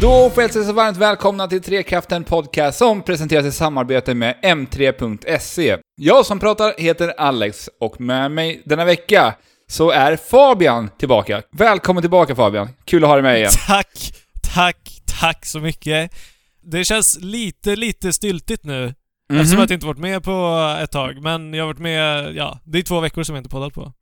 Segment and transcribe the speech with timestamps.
[0.00, 4.34] Då får jag hälsa så varmt välkomna till Trekraften Podcast som presenteras i samarbete med
[4.42, 5.78] M3.se.
[5.96, 9.34] Jag som pratar heter Alex och med mig denna vecka
[9.70, 11.42] så är Fabian tillbaka.
[11.52, 13.50] Välkommen tillbaka Fabian, kul att ha dig med igen.
[13.66, 14.12] Tack,
[14.54, 16.12] tack, tack så mycket.
[16.62, 18.94] Det känns lite, lite styltigt nu.
[19.30, 19.40] Mhm.
[19.40, 21.22] Eftersom att jag inte varit med på ett tag.
[21.22, 23.92] Men jag har varit med, ja, det är två veckor som jag inte poddat på.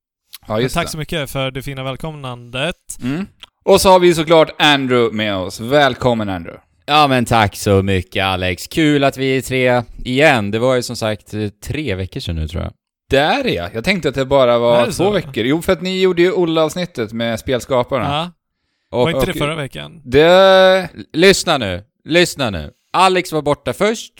[0.48, 0.88] Ja, tack det.
[0.88, 2.76] så mycket för det fina välkomnandet.
[3.02, 3.26] Mm.
[3.66, 5.60] Och så har vi såklart Andrew med oss.
[5.60, 6.60] Välkommen Andrew.
[6.86, 8.66] Ja men tack så mycket Alex.
[8.66, 10.50] Kul att vi är tre igen.
[10.50, 12.72] Det var ju som sagt eh, tre veckor sedan nu tror jag.
[13.10, 13.84] Där är jag.
[13.84, 15.10] Tänkte att det bara var Är två det så?
[15.10, 15.44] veckor.
[15.44, 18.04] Jo, för att ni gjorde ju Olle-avsnittet med spelskaparna.
[18.04, 20.00] Ja, Och, var inte det förra veckan?
[20.04, 20.88] Det...
[21.12, 22.70] Lyssna nu, lyssna nu.
[22.92, 24.12] Alex var borta först,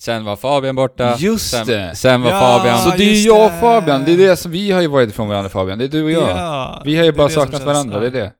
[0.00, 1.94] sen var Fabian borta, Just sen, det.
[1.94, 2.78] sen var Ja, Fabian...
[2.78, 3.60] Så det är just jag och det.
[3.60, 5.78] Fabian, det är det som vi har ju varit ifrån varandra Fabian.
[5.78, 6.30] Det är du och jag.
[6.30, 8.00] Ja, vi har ju det bara det saknat varandra, ja.
[8.00, 8.32] det är det.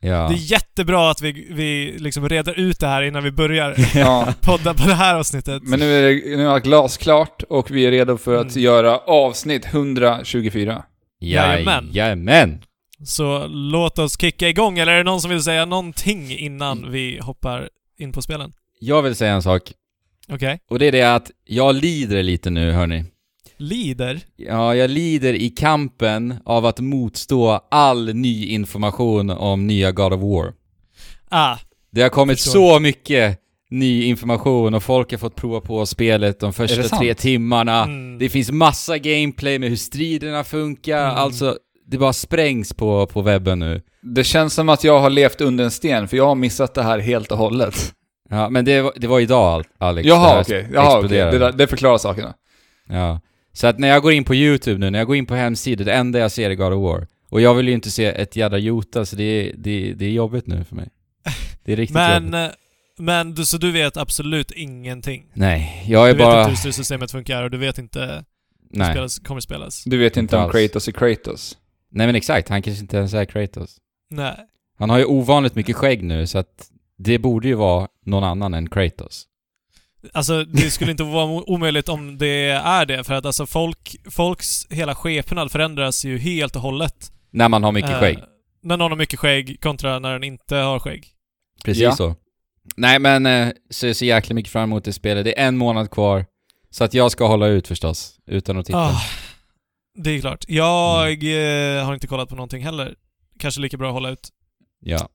[0.00, 0.28] Ja.
[0.28, 4.34] Det är jättebra att vi, vi liksom reder ut det här innan vi börjar Ja.
[4.42, 5.62] podda på det här avsnittet.
[5.62, 8.62] Men nu är, det, nu är allt glasklart och vi är redo för att Mm.
[8.64, 10.82] göra avsnitt 124.
[11.20, 11.88] Jajamän.
[11.92, 12.62] Jajamän.
[13.04, 17.18] Så låt oss kicka igång, eller är det någon som vill säga någonting innan vi
[17.22, 18.52] hoppar in på spelen?
[18.80, 19.72] Jag vill säga en sak,
[20.28, 20.58] Okej.
[20.70, 23.04] och det är det att jag lider lite nu hörni.
[23.58, 24.20] Lider?
[24.36, 30.20] Ja, jag lider i kampen av att motstå all ny information om nya God of
[30.20, 30.52] War.
[31.28, 31.56] Ah,
[31.92, 33.38] Det har kommit så mycket
[33.70, 37.84] ny information och folk har fått prova på spelet de första tre timmarna.
[37.84, 38.18] mm.
[38.18, 41.16] Det finns massa gameplay med hur striderna funkar, Mm.
[41.16, 43.82] alltså det bara sprängs på, på webben nu.
[44.02, 46.82] Det känns som att jag har levt under en sten, för jag har missat det
[46.82, 47.94] här helt och hållet.
[48.30, 50.02] Ja, men det, var- det var idag Alex.
[50.04, 50.68] det Jaha, okej.
[50.72, 50.94] Jaha, okej.
[50.94, 51.32] exploderade.
[51.32, 52.34] Det, där- det förklarar sakerna.
[52.88, 53.20] Ja.
[53.58, 55.84] Så att när jag går in på YouTube nu, när jag går in på hemsidor,
[55.84, 57.06] det enda jag ser är God of War.
[57.28, 60.10] Och jag vill ju inte se ett jädra Jota, så det är, det, det är
[60.10, 60.88] jobbigt nu för mig.
[61.64, 62.34] Det är riktigt Men, jobbigt.
[62.34, 62.48] eh,
[62.98, 65.26] men du, så du vet absolut ingenting?
[65.34, 66.38] Nej, jag Du är vet bara...
[66.40, 68.24] inte hur styrsystemet funkar och du vet inte hur det
[68.70, 68.92] Nej.
[68.92, 69.84] spelas, kommer spelas?
[69.84, 70.52] Du vet inte Inte om alls.
[70.52, 71.58] Kratos är Kratos.
[71.90, 73.76] Nej men exakt, han kanske inte ens är Kratos.
[74.10, 74.36] Nej.
[74.78, 78.54] Han har ju ovanligt mycket skägg nu, så att det borde ju vara någon annan
[78.54, 79.24] än Kratos.
[80.12, 84.66] Alltså det skulle inte vara omöjligt om det är det, för att alltså folk, folks
[84.70, 87.12] hela skepnad förändras ju helt och hållet.
[87.30, 88.18] När man har mycket Eh, skägg.
[88.62, 91.06] När någon har mycket skägg kontra när den inte har skägg.
[91.64, 91.92] Precis Ja.
[91.96, 92.14] så.
[92.76, 95.24] Nej men, eh, så jag ser jäkla mycket fram emot det spelet.
[95.24, 96.26] Det är en månad kvar.
[96.70, 98.78] Så att jag ska hålla ut förstås, utan att titta.
[98.78, 99.00] Ah,
[99.94, 100.44] det är klart.
[100.48, 101.78] Jag Mm.
[101.78, 102.94] eh, har inte kollat på någonting heller.
[103.38, 104.28] Kanske lika bra att hålla ut.
[104.80, 105.08] Ja.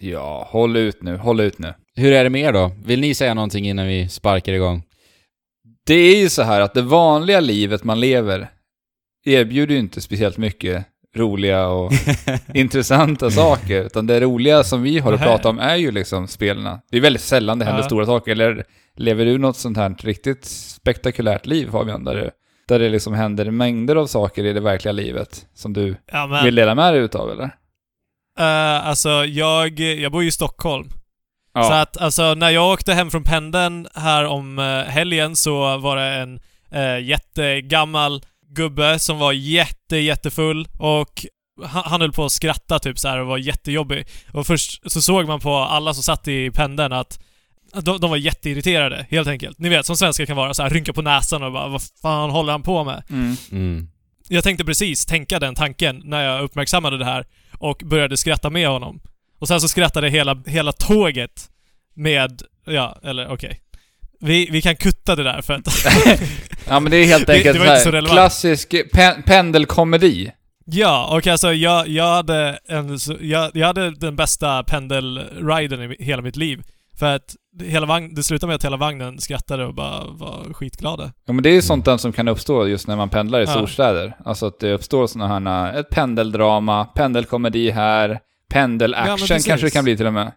[0.00, 1.74] Ja, håll ut nu, håll ut nu.
[1.98, 2.72] Hur är det med er då?
[2.84, 4.82] Vill ni säga någonting innan vi sparkar igång?
[5.86, 8.48] Det är ju så här att det vanliga livet man lever
[9.24, 10.84] erbjuder ju inte speciellt mycket
[11.16, 11.92] roliga och
[12.54, 13.84] intressanta saker.
[13.84, 16.78] Utan det roliga som vi har att prata om är ju liksom spelen.
[16.90, 17.86] Det är väldigt sällan det händer Ja.
[17.86, 18.32] stora saker.
[18.32, 18.64] Eller
[18.96, 22.04] lever du något sånt här riktigt spektakulärt liv Fabian?
[22.04, 22.30] Där det,
[22.68, 26.54] där det liksom händer mängder av saker i det verkliga livet som du Ja, vill
[26.54, 27.44] dela med dig utav eller?
[28.38, 30.88] eh, alltså jag, jag bor ju i Stockholm.
[31.54, 31.62] Ja.
[31.62, 35.96] Så att alltså när jag åkte hem från pendeln här om eh, helgen så var
[35.96, 41.26] det en eh, jättegammal gubbe som var jätte, jättefull och
[41.64, 44.06] han, han höll på att skratta typ så här och var jättejobbig.
[44.32, 47.24] Och först så såg man på alla som satt i pendeln att
[47.72, 49.58] att de, de var jätteirriterade, helt enkelt.
[49.58, 52.30] Ni vet, som svenskar kan vara så här, rynka på näsan och bara vad fan
[52.30, 53.02] håller han på med?
[53.10, 53.36] Mm.
[53.52, 53.88] Mm.
[54.28, 57.26] Jag tänkte precis tänka den tanken när jag uppmärksammade det här
[57.58, 59.00] och började skratta med honom.
[59.38, 61.48] Och sen så skrattade hela, hela tåget
[61.94, 63.60] med, ja, eller okej.
[64.20, 65.68] Vi, vi kan kutta det där för att...
[66.68, 68.12] Ja men det är helt Det- enkelt det var så så relevant.
[68.12, 70.30] klassisk pen- pendelkomedi.
[70.64, 76.22] ja, och alltså jag, jag hade en, jag, jag hade den bästa pendelriden i hela
[76.22, 76.62] mitt liv.
[76.98, 81.12] För att hela vagn, det slutade med att hela vagnen skrattade och bara var skitglada.
[81.26, 83.44] Ja men det är ju sånt där som kan uppstå just när man pendlar i
[83.44, 83.50] Ja.
[83.50, 84.16] storstäder.
[84.24, 88.18] Alltså att det uppstår såna här, ett pendeldrama, pendelkomedi här, Ja,
[88.48, 89.46] pendelaction precis.
[89.46, 90.32] kanske det kan bli till och med.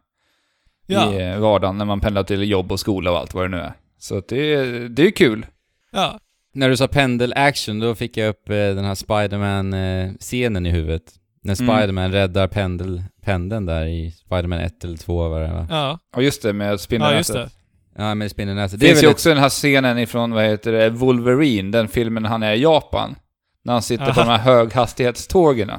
[0.88, 3.48] Ja, I eh, vardagen när man pendlar till jobb och skola och allt vad det
[3.50, 3.74] nu är.
[4.00, 5.46] Så det, är- det är kul.
[5.92, 6.20] ja.
[6.54, 11.04] När du sa pendel action, då fick jag upp eh, den här Spiderman-scenen i huvudet.
[11.44, 11.76] När Mm.
[11.78, 15.68] Spiderman räddar pendel, pendeln där i Spiderman 1 eller 2 var det va?
[15.70, 17.50] Ja, Ja just det, med ja det.
[17.98, 18.80] Ja, med spindelnätet.
[18.80, 22.26] Det finns ju ett- också den här scenen ifrån, vad heter det, Wolverine, den filmen
[22.26, 23.16] han är i Japan.
[23.64, 24.22] När han sitter på Aha.
[24.24, 25.72] de här höghastighetstågen.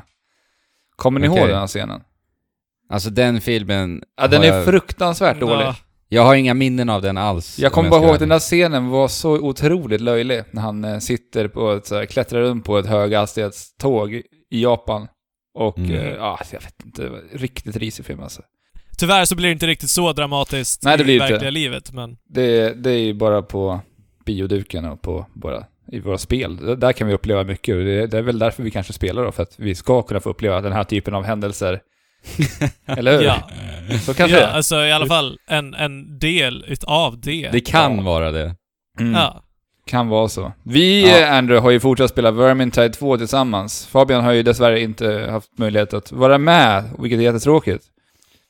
[0.97, 1.39] Kommer ni Okej.
[1.41, 2.01] ihåg den här scenen?
[2.93, 4.03] Alltså den filmen...
[4.21, 5.65] Ja, den har är jag, fruktansvärt dålig.
[5.65, 5.77] Ja.
[6.09, 7.59] jag har inga minnen av den alls.
[7.59, 8.35] Jag om kommer ska bara ihåg vara att den ärlig.
[8.35, 10.43] där scenen var så otroligt löjlig.
[10.51, 14.15] När han eh, sitter på ett, så här, klättrar runt på ett höghastighetståg
[14.51, 15.09] i Japan.
[15.55, 15.91] Och, Mm.
[15.91, 18.43] eh, ja, jag vet inte, det var riktigt risig film alltså.
[18.99, 21.33] Tyvärr så blir det inte riktigt så dramatiskt Nej, det blir i inte.
[21.33, 22.17] verkliga livet, men...
[22.29, 23.81] Det, det är ju bara på
[24.27, 26.57] bioduken och på våra, i våra spel.
[26.57, 29.25] Där- Där kan vi uppleva mycket och det, det är väl därför vi kanske spelar
[29.25, 31.81] då, för att vi ska kunna få uppleva den här typen av händelser.
[32.87, 33.23] Eller hur?
[33.23, 33.51] Ja,
[34.07, 37.49] Så kanske ja det alltså i alla fall en, en del utav det.
[37.53, 38.03] Det kan Ja.
[38.03, 38.55] vara det.
[39.01, 39.15] mm.
[39.15, 39.43] Ja.
[39.87, 40.53] Kan vara så.
[40.63, 41.19] Vi, Ja.
[41.19, 43.87] eh, Andrew, har ju fortsatt spela Vermintide 2 tillsammans.
[43.87, 47.85] Fabian har ju dessvärre inte haft möjlighet att vara med, vilket är jättetråkigt.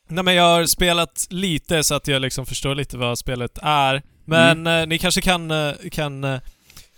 [0.09, 4.03] Nej men jag har spelat lite så att jag liksom förstår lite vad spelet är.
[4.25, 4.83] Men Mm.
[4.83, 6.41] eh, ni kanske kan, eh, kan eh,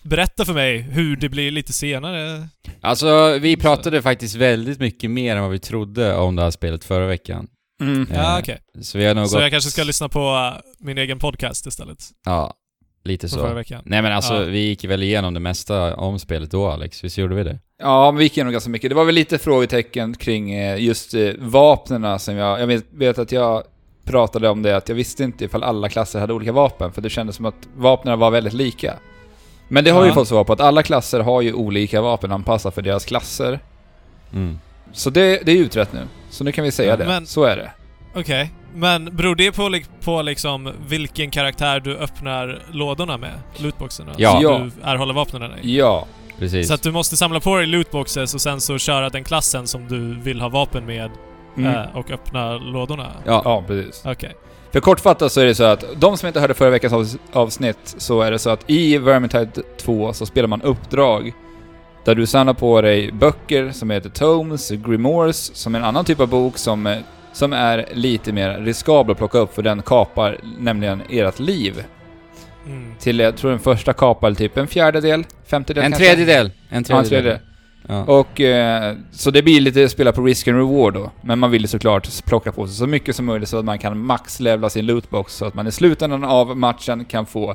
[0.04, 2.48] berätta för mig hur det blir lite senare.
[2.80, 6.84] Alltså, vi pratade faktiskt väldigt mycket mer än vad vi trodde om det här spelet
[6.84, 7.46] förra veckan.
[7.82, 8.06] Mm.
[8.14, 8.58] Ja, Eh, okej.
[8.82, 9.42] Så vi har nog Så gått...
[9.42, 11.98] jag kanske ska lyssna på eh, min egen podcast istället.
[12.24, 12.54] Ja,
[13.04, 13.54] lite Från förra så.
[13.54, 13.82] veckan.
[13.86, 14.40] Nej men alltså, Ja.
[14.40, 17.58] vi gick väl igenom det mesta om spelet då Alex, visst gjorde vi det?
[17.78, 18.90] Ja, men vi gick igenom ganska mycket.
[18.90, 22.60] Det var väl lite frågetecken kring eh, just eh, vapnena som jag...
[22.60, 23.62] Jag vet, vet att jag
[24.04, 27.10] pratade om det, att jag visste inte ifall alla klasser hade olika vapen, för det
[27.10, 28.94] kändes som att vapnen var väldigt lika.
[29.68, 30.14] Men det har vi Ja.
[30.14, 33.58] fått svar på, att alla klasser har ju olika vapen anpassade för deras klasser.
[34.32, 34.58] Mm.
[34.92, 36.00] Så det, det är utrett nu.
[36.30, 37.04] Så nu kan vi säga Ja, det.
[37.06, 37.70] men- Så är det.
[38.16, 38.50] Okej.
[38.74, 43.32] Men beror det på, på liksom vilken karaktär du öppnar lådorna med?
[43.56, 44.12] Lootboxarna?
[44.16, 44.30] Ja.
[44.32, 44.58] Som Ja.
[44.58, 45.76] du erhåller vapnen i?
[45.78, 46.06] Ja.
[46.38, 46.68] Precis.
[46.68, 49.88] Så att du måste samla på dig lootboxes och sen så köra den klassen som
[49.88, 51.10] du vill ha vapen med
[51.56, 51.74] Mm.
[51.74, 53.06] eh, och öppna lådorna?
[53.26, 54.02] Ja, Ja, precis.
[54.06, 54.32] Okej.
[54.74, 57.78] För kortfattat så är det så att, de som inte hörde förra veckans avs- avsnitt,
[57.84, 61.32] så är det så att i Vermintide 2 så spelar man uppdrag
[62.04, 66.20] där du samlar på dig böcker som heter Tomes, Grimoires, som är en annan typ
[66.20, 66.98] av bok som, eh,
[67.32, 71.84] som är lite mer riskabel att plocka upp för den kapar nämligen ert liv.
[72.66, 72.94] Mm.
[72.98, 76.06] Till, jag tror den första kapar typ en fjärdedel, femtedel en kanske?
[76.06, 76.46] tredjedel.
[76.68, 77.38] En Ja, en tredjedel.
[77.88, 78.04] Ja.
[78.04, 81.10] Och eh, så det blir lite spela på risk and reward då.
[81.20, 83.78] Men man vill ju såklart plocka på sig så mycket som möjligt så att man
[83.78, 87.54] kan maxlevla sin lootbox så att man i slutändan av matchen kan få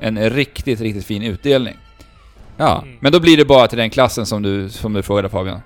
[0.00, 1.76] en riktigt, riktigt fin utdelning.
[2.56, 2.82] ja.
[2.82, 2.96] Mm.
[3.00, 5.60] Men då blir det bara till den klassen som du, som du frågade Fabian.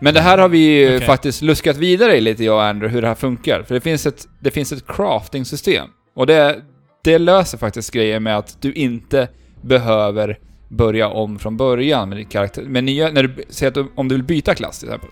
[0.00, 1.06] Men det här har vi ju Okej.
[1.06, 3.62] faktiskt luskat vidare i lite jag och Andrew, hur det här funkar.
[3.62, 5.88] För det finns ett, det finns ett crafting-system.
[6.14, 6.56] Och det,
[7.04, 9.28] det löser faktiskt grejer med att du inte
[9.62, 10.38] behöver
[10.70, 12.62] börja om från början med din karaktär.
[12.62, 15.10] Med nya, när du säger att du, om du vill byta klass till exempel.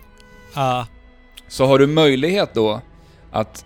[0.53, 0.85] Ah,
[1.47, 2.81] Så har du möjlighet då
[3.31, 3.65] att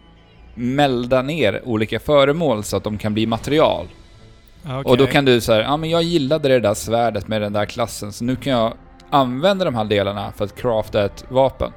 [0.56, 3.86] melda ner olika föremål så att de kan bli material.
[4.64, 4.76] okej.
[4.86, 7.66] Och då kan du säga, ja men jag gillade det där svärdet med den där
[7.66, 8.74] klassen, så nu kan jag
[9.10, 11.72] använda de här delarna för att crafta ett vapen.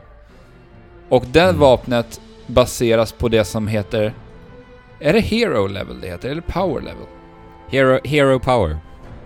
[1.08, 1.58] Och det Mm.
[1.58, 4.14] vapnet baseras på det som heter...
[5.00, 7.06] Är det Hero Level det heter, eller Power Level?
[7.68, 8.78] Hero, hero power.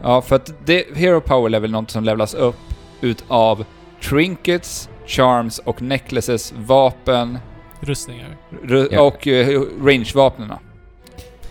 [0.02, 2.56] Ja, för att det, Hero Power Level är något som levlas upp
[3.00, 3.64] utav
[4.02, 7.38] trinkets, charms och necklaces, vapen
[7.80, 8.36] Rustningar.
[8.62, 9.00] ru- Ja.
[9.02, 10.58] och uh, range-vapnena.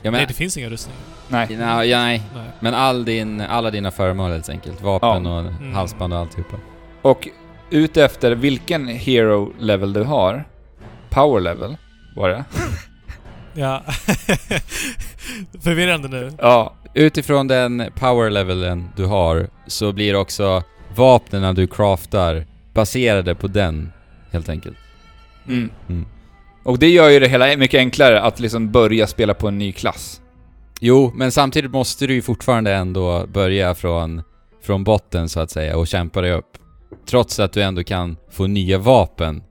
[0.02, 1.02] Ja, Nej, det finns inga rustningar.
[1.28, 1.48] Nej.
[1.60, 2.22] ja, ja, nej.
[2.36, 2.46] Nej.
[2.60, 4.82] Men all din, alla dina föremål helt enkelt.
[4.82, 5.40] Vapen Ja.
[5.40, 5.74] och Mm.
[5.74, 6.56] halsband och alltihopa.
[7.02, 7.28] Och
[7.70, 10.48] utefter vilken hero level du har,
[11.10, 11.78] power level
[12.16, 12.44] var det.
[13.54, 13.84] Ja.
[15.64, 16.32] Förvirrande nu.
[16.38, 20.64] Ja, Utifrån den power levelen du har så blir också
[20.96, 23.92] vapnen du craftar baserade på den,
[24.32, 24.78] helt enkelt.
[25.48, 25.70] mm.
[25.90, 26.06] Mm.
[26.64, 29.72] Och det gör ju det hela mycket enklare att liksom börja spela på en ny
[29.72, 30.22] klass.
[30.82, 34.22] Jo, men samtidigt måste du ju fortfarande ändå börja från,
[34.64, 36.46] från botten så att säga och kämpa dig upp.
[37.10, 39.44] Trots att du ändå kan få nya vapen.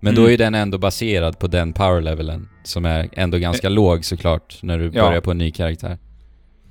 [0.00, 0.32] Men då Mm.
[0.32, 4.78] är den ändå baserad på den power levelen som är ändå ganska låg såklart när
[4.78, 5.02] du Ja.
[5.06, 5.98] börjar på en ny karaktär.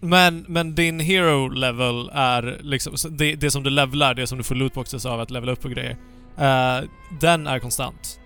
[0.05, 4.43] Men, men din hero level är liksom, det, det som du levlar, det som du
[4.43, 5.97] får lootboxes av att levela upp och grejer.
[6.37, 6.83] eh,
[7.21, 8.19] den är konstant.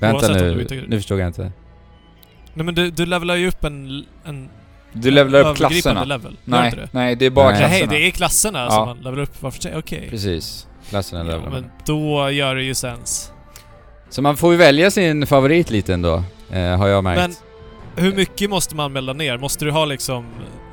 [0.00, 1.52] Vänta nu, nu förstod jag inte.
[2.54, 4.48] Nej men du, du levlar ju upp en, en
[4.92, 6.04] Du levlar upp klasserna.
[6.04, 6.36] level.
[6.44, 6.88] Nej, det?
[6.92, 7.60] nej, det är bara Nej.
[7.60, 7.92] Nej, klasserna.
[7.92, 8.70] det är klasserna Ja.
[8.70, 9.76] som man levelar upp var för sig.
[9.76, 10.06] Okej.
[10.10, 10.66] Precis.
[10.88, 11.52] Klassen är Ja, leveln.
[11.52, 13.32] men då gör det ju sens.
[14.10, 17.20] Så man får ju välja sin favorit lite ändå, eh, har jag märkt.
[17.20, 17.34] Men
[18.04, 19.38] hur mycket måste man melda ner?
[19.38, 20.26] Måste du ha liksom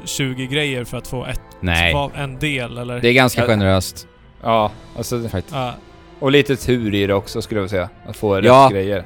[0.05, 2.99] 20 grejer för att få ett, Nej, en del eller?
[3.01, 3.47] det är ganska Ja.
[3.47, 4.07] generöst
[4.43, 5.55] Ja, alltså, faktiskt.
[5.55, 5.73] Ja.
[6.19, 7.89] och lite tur i det också skulle jag säga.
[8.07, 8.69] Att få rätt Ja.
[8.71, 9.05] grejer.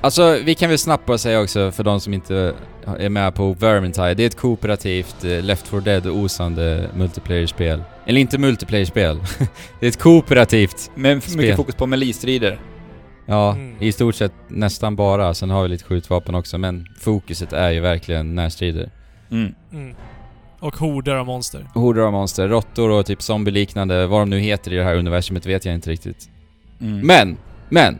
[0.00, 2.54] Alltså, vi kan väl snabbt bara säga också för de som inte
[2.98, 7.82] är med på Vermintide, det är ett kooperativt eh, Left 4 Dead osande multiplayer-spel.
[8.06, 9.20] Eller inte multiplayer-spel.
[9.80, 10.90] det är ett kooperativt.
[10.94, 11.36] Men Spel.
[11.36, 12.58] mycket fokus på melee-strider.
[13.26, 13.76] Ja, Mm.
[13.80, 15.34] i stort sett nästan bara.
[15.34, 18.90] Sen har vi lite skjutvapen också, men fokuset är ju verkligen närstrider.
[19.30, 19.54] Mm.
[19.72, 19.94] Mm.
[20.62, 21.68] Och horder av monster.
[21.74, 25.46] Horder av monster, råttor och typ zombie-liknande, vad de nu heter i det här universumet
[25.46, 26.28] vet jag inte riktigt.
[26.80, 27.06] Mm.
[27.06, 27.36] Men,
[27.68, 27.98] men!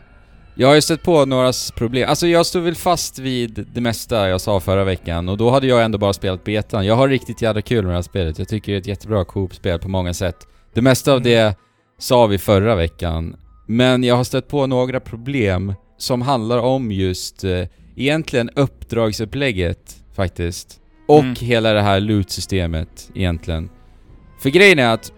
[0.55, 2.09] Jag har ju stött på några problem.
[2.09, 5.67] Alltså jag stod väl fast vid det mesta jag sa förra veckan och då hade
[5.67, 6.85] jag ändå bara spelat betan.
[6.85, 8.39] Jag har riktigt jävla kul med det här spelet.
[8.39, 10.47] Jag tycker det är ett jättebra Coop-spel på många sätt.
[10.73, 11.29] Det mesta av Mm.
[11.29, 11.55] det
[11.97, 13.35] sa vi förra veckan.
[13.67, 20.79] Men jag har stött på några problem som handlar om just eh, egentligen uppdragsupplägget faktiskt.
[21.13, 21.35] Och Mm.
[21.39, 23.69] hela det här loot-systemet egentligen.
[24.39, 25.11] För grejen är att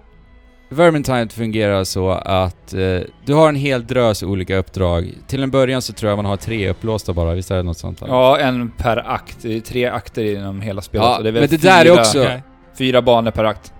[0.70, 5.14] Vermintide fungerar så att eh, du har en hel drös olika uppdrag.
[5.28, 7.78] Till en början så tror jag man har tre upplåsta bara, visst är det något
[7.78, 8.08] sånt va?
[8.10, 9.46] Ja, en per akt.
[9.66, 11.06] Tre akter inom hela spelet.
[11.08, 12.44] Ja, det är väl men det där är fyra, också- Okej.
[12.78, 13.74] fyra banor per akt.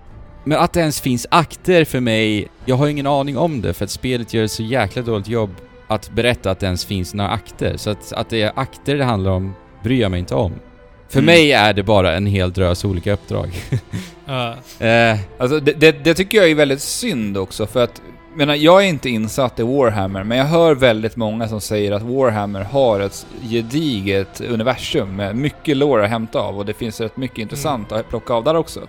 [0.44, 3.84] Men att det ens finns akter för mig, jag har ingen aning om det för
[3.84, 5.50] att spelet gör ett så jäkla dåligt jobb
[5.88, 7.76] att berätta att det ens finns några akter.
[7.76, 10.52] Så att, att det är akter det handlar om bryr jag mig inte om.
[11.08, 11.26] För Mm.
[11.26, 13.50] mig är det bara en hel drös olika uppdrag.
[14.28, 14.54] Ja.
[14.86, 18.02] eh, Alltså det, det, det tycker jag är väldigt synd också för att
[18.36, 22.02] menar, jag är inte insatt i Warhammer, men jag hör väldigt många som säger att
[22.02, 27.16] Warhammer har ett gediget universum med mycket lore att hämta av och det finns rätt
[27.16, 28.80] mycket intressant att plocka av där också.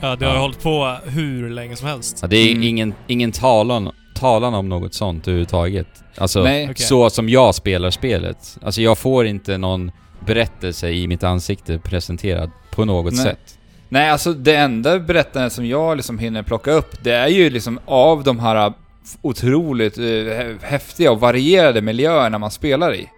[0.00, 0.40] ja, det har Ja.
[0.40, 2.18] hållit på hur länge som helst.
[2.22, 2.62] ja, det är Mm.
[2.62, 5.88] ingen, ingen talan, talan om något sånt överhuvudtaget.
[6.16, 6.72] Alltså, Nej.
[6.76, 8.58] Så som jag spelar spelet.
[8.62, 9.92] Alltså jag får inte någon
[10.26, 13.22] berättelse i mitt ansikte presenterad på något Nej.
[13.24, 13.58] sätt.
[13.88, 17.78] Nej, alltså det enda berättandet som jag liksom hinner plocka upp, det är ju liksom
[17.84, 18.72] av de här
[19.22, 23.08] otroligt eh, hä- häftiga och varierade miljöerna man spelar i.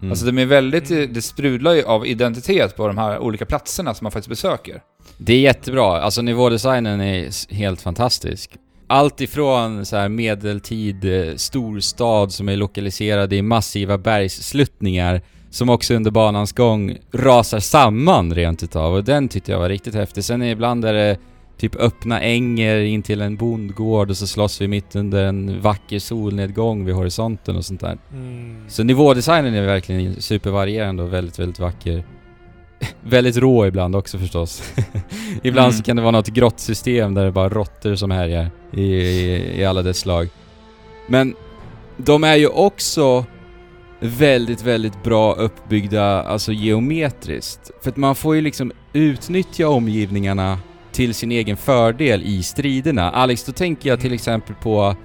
[0.00, 0.12] Mm.
[0.12, 1.12] Alltså de är väldigt, Mm.
[1.12, 4.80] det sprudlar ju av identitet på de här olika platserna som man faktiskt besöker.
[5.18, 8.50] Det är jättebra, alltså nivådesignen är helt fantastisk.
[8.86, 15.22] Allt ifrån så här medeltid, eh, storstad som är lokaliserad i massiva bergssluttningar
[15.54, 19.94] som också under banans gång rasar samman rent utav och den tyckte jag var riktigt
[19.94, 20.24] häftig.
[20.24, 21.18] Sen ibland är det
[21.58, 25.98] typ öppna änger in till en bondgård och så slåss vi mitt under en vacker
[25.98, 27.98] solnedgång vid horisonten och sånt där.
[28.12, 28.64] Mm.
[28.68, 32.04] Så nivådesignen är verkligen supervarierande och väldigt, väldigt vacker.
[33.02, 34.72] väldigt rå ibland också förstås.
[35.42, 35.78] ibland Mm.
[35.78, 39.60] så kan det vara något grottsystem där det är bara råttor som härjar i, i,
[39.60, 40.28] i alla dess slag.
[41.08, 41.34] Men
[41.96, 43.24] de är ju också
[44.00, 47.70] väldigt, väldigt bra uppbyggda, alltså geometriskt.
[47.82, 50.58] För att man får ju liksom utnyttja omgivningarna
[50.92, 53.10] till sin egen fördel i striderna.
[53.10, 54.96] Alex, då tänker jag till exempel på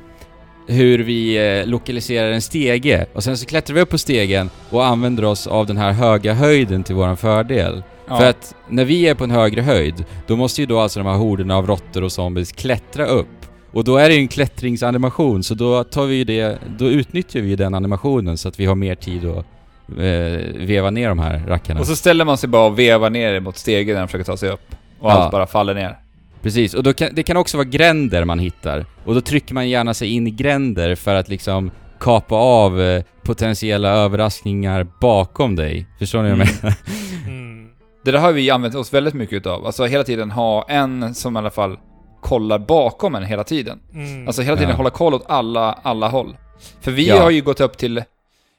[0.67, 4.85] hur vi eh, lokaliserar en stege och sen så klättrar vi upp på stegen och
[4.85, 7.83] använder oss av den här höga höjden till våran fördel.
[8.07, 8.17] Ja.
[8.17, 11.05] För att när vi är på en högre höjd, då måste ju då alltså de
[11.05, 13.27] här horderna av råttor och zombies klättra upp.
[13.71, 17.39] Och då är det ju en klättringsanimation, så då tar vi ju det, då utnyttjar
[17.41, 19.45] vi den animationen så att vi har mer tid att
[19.89, 21.79] eh, veva ner de här rackarna.
[21.79, 24.37] Och så ställer man sig bara och vevar ner mot stegen när de försöker ta
[24.37, 24.75] sig upp.
[24.99, 25.13] Och Ja.
[25.13, 25.97] allt bara faller ner.
[26.41, 28.85] Precis, och då kan, det kan också vara gränder man hittar.
[29.05, 33.03] Och då trycker man gärna sig in i gränder för att liksom kapa av eh,
[33.23, 35.85] potentiella överraskningar bakom dig.
[35.99, 36.55] Förstår ni vad jag Mm.
[36.61, 36.75] menar?
[37.27, 37.67] Mm.
[38.05, 39.65] Det där har vi använt oss väldigt mycket utav.
[39.65, 41.77] Alltså hela tiden ha en som i alla fall
[42.21, 43.79] kollar bakom en hela tiden.
[43.93, 44.27] Mm.
[44.27, 44.75] Alltså hela tiden Ja.
[44.75, 46.37] hålla koll åt alla, alla håll.
[46.81, 47.21] För vi Ja.
[47.21, 48.03] har ju gått upp till...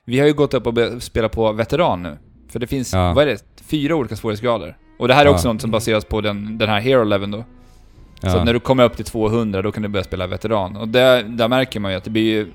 [0.04, 2.18] Vi har ju gått upp och spelat på veteran nu.
[2.52, 3.12] För det finns, Ja.
[3.12, 3.44] vad är det?
[3.70, 4.76] Fyra olika svårighetsgrader.
[4.98, 5.32] Och det här är Ja.
[5.32, 7.44] också något som baseras på den, den här hero leveln då.
[8.22, 10.76] Så när du kommer upp till 200, då kan du börja spela veteran.
[10.76, 12.52] Och där, där märker man ju att det blir ju...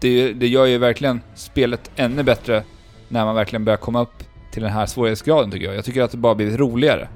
[0.00, 2.62] Det, det gör ju verkligen spelet ännu bättre
[3.08, 5.76] när man verkligen börjar komma upp till den här svårighetsgraden tycker jag.
[5.76, 7.08] Jag tycker att det bara blivit roligare.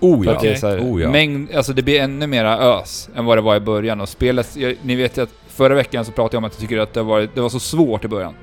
[0.00, 0.56] Oh ja.
[0.56, 1.10] så här, Oh ja.
[1.10, 4.00] mängd, alltså det blir ännu mera ös än vad det var i början.
[4.00, 6.60] Och spelet, jag, ni vet ju att förra veckan så pratade jag om att jag
[6.60, 8.34] tycker att det var, det var så svårt i början.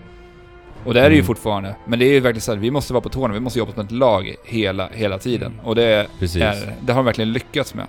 [0.85, 1.25] Och det är det ju Mm.
[1.25, 1.75] fortfarande.
[1.87, 3.73] Men det är ju verkligen så här, vi måste vara på tårna, vi måste jobba
[3.73, 5.51] som ett lag hela, hela tiden.
[5.53, 5.65] Mm.
[5.65, 6.07] Och det, är,
[6.81, 7.85] det har de verkligen lyckats med.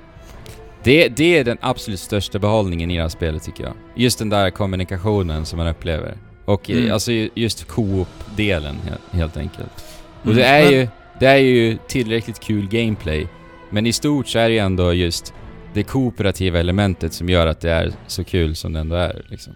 [0.83, 3.73] Det, det är den absolut största behållningen i det här spelet tycker jag.
[3.95, 6.15] Just den där kommunikationen som man upplever.
[6.45, 6.93] Och eh, Mm.
[6.93, 9.85] alltså ju- just co-op-delen he- helt enkelt.
[10.21, 10.37] Och Mm.
[10.37, 10.89] det är ju,
[11.21, 13.27] det är ju tillräckligt kul gameplay.
[13.73, 15.35] Men i stort så är det ju ändå just
[15.75, 19.53] det kooperativa elementet som gör att det är så kul som det ändå är liksom.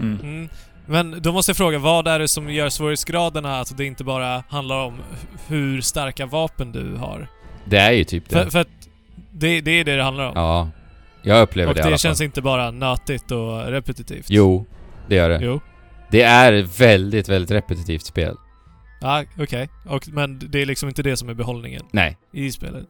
[0.00, 0.20] Mm.
[0.20, 0.48] Mm.
[0.86, 4.44] Men då måste jag fråga, vad är det som gör svårighetsgraderna att det inte bara
[4.48, 4.98] handlar om
[5.46, 7.28] hur starka vapen du har?
[7.64, 8.42] Det är ju typ det.
[8.42, 8.68] För, för att
[9.32, 10.32] det, det är det det handlar om.
[10.34, 10.70] Ja.
[11.22, 14.26] Jag upplever och det, det, i alla känns inte bara nötigt och repetitivt.
[14.28, 14.66] Jo,
[15.08, 15.38] det gör det.
[15.42, 15.60] Jo.
[16.10, 18.36] Det är ett väldigt, väldigt repetitivt spel.
[19.00, 19.68] Ja, okej.
[19.86, 22.16] Och Men det är liksom inte det som är behållningen Nej.
[22.32, 22.86] i spelet.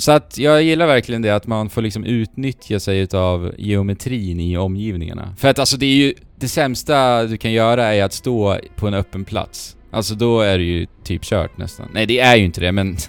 [0.00, 4.56] Så att jag gillar verkligen det att man får liksom utnyttja sig utav geometrin i
[4.56, 5.34] omgivningarna.
[5.38, 6.14] För att alltså det är ju...
[6.36, 9.76] Det sämsta du kan göra är att stå på en öppen plats.
[9.90, 11.88] Alltså då är det ju typ kört nästan.
[11.92, 12.96] Nej det är ju inte det men...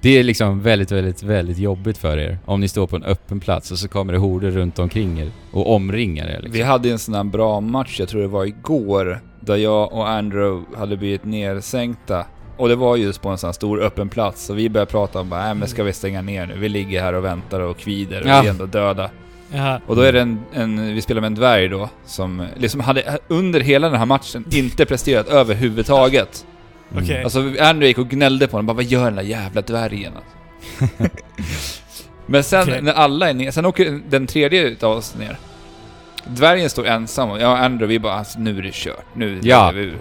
[0.00, 2.38] Det är liksom väldigt, väldigt, väldigt jobbigt för er.
[2.44, 5.30] Om ni står på en öppen plats och så kommer det horder runt omkring er
[5.52, 6.52] och omringar er liksom.
[6.52, 10.08] Vi hade en sån här bra match, jag tror det var igår, där jag och
[10.08, 12.26] Andrew hade blivit nersänkta.
[12.56, 15.20] Och det var just på en sån här stor öppen plats, så vi började prata
[15.20, 16.54] om bara, äh, men ska vi stänga ner nu?
[16.58, 18.40] Vi ligger här och väntar och kvider och Ja.
[18.40, 19.10] vi är ändå döda.
[19.54, 19.80] Jaha.
[19.86, 23.18] Och då är det en, en, vi spelar med en dvärg då, som liksom hade
[23.28, 26.46] under hela den här matchen inte presterat överhuvudtaget.
[26.92, 27.04] Mm.
[27.04, 27.24] Okej.
[27.24, 30.12] Alltså Andrew gick och gnällde på honom, bara vad gör den där jävla dvärgen?
[32.26, 32.82] Men sen Okej.
[32.82, 35.36] när alla är ner, sen åker den tredje utav oss ner.
[36.24, 39.40] Dvärgen står ensam och jag och Andrew vi bara alltså, nu är det kört, nu
[39.42, 39.70] Ja.
[39.74, 39.98] vi ur.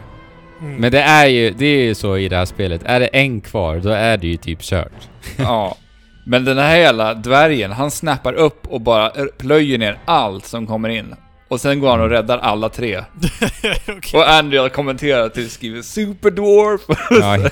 [0.61, 0.75] Mm.
[0.75, 2.81] Men det är ju, det är ju så i det här spelet.
[2.85, 4.91] Är det en kvar, då är det ju typ kört.
[5.37, 5.77] Ja.
[6.25, 10.89] Men den här jävla dvärgen, han snappar upp och bara plöjer ner allt som kommer
[10.89, 11.15] in.
[11.47, 12.99] Och sen går han och räddar alla tre.
[13.87, 14.19] Okej.
[14.19, 16.81] Och Andrew kommenterar att du skriver Superdwarf.
[17.09, 17.49] Ja,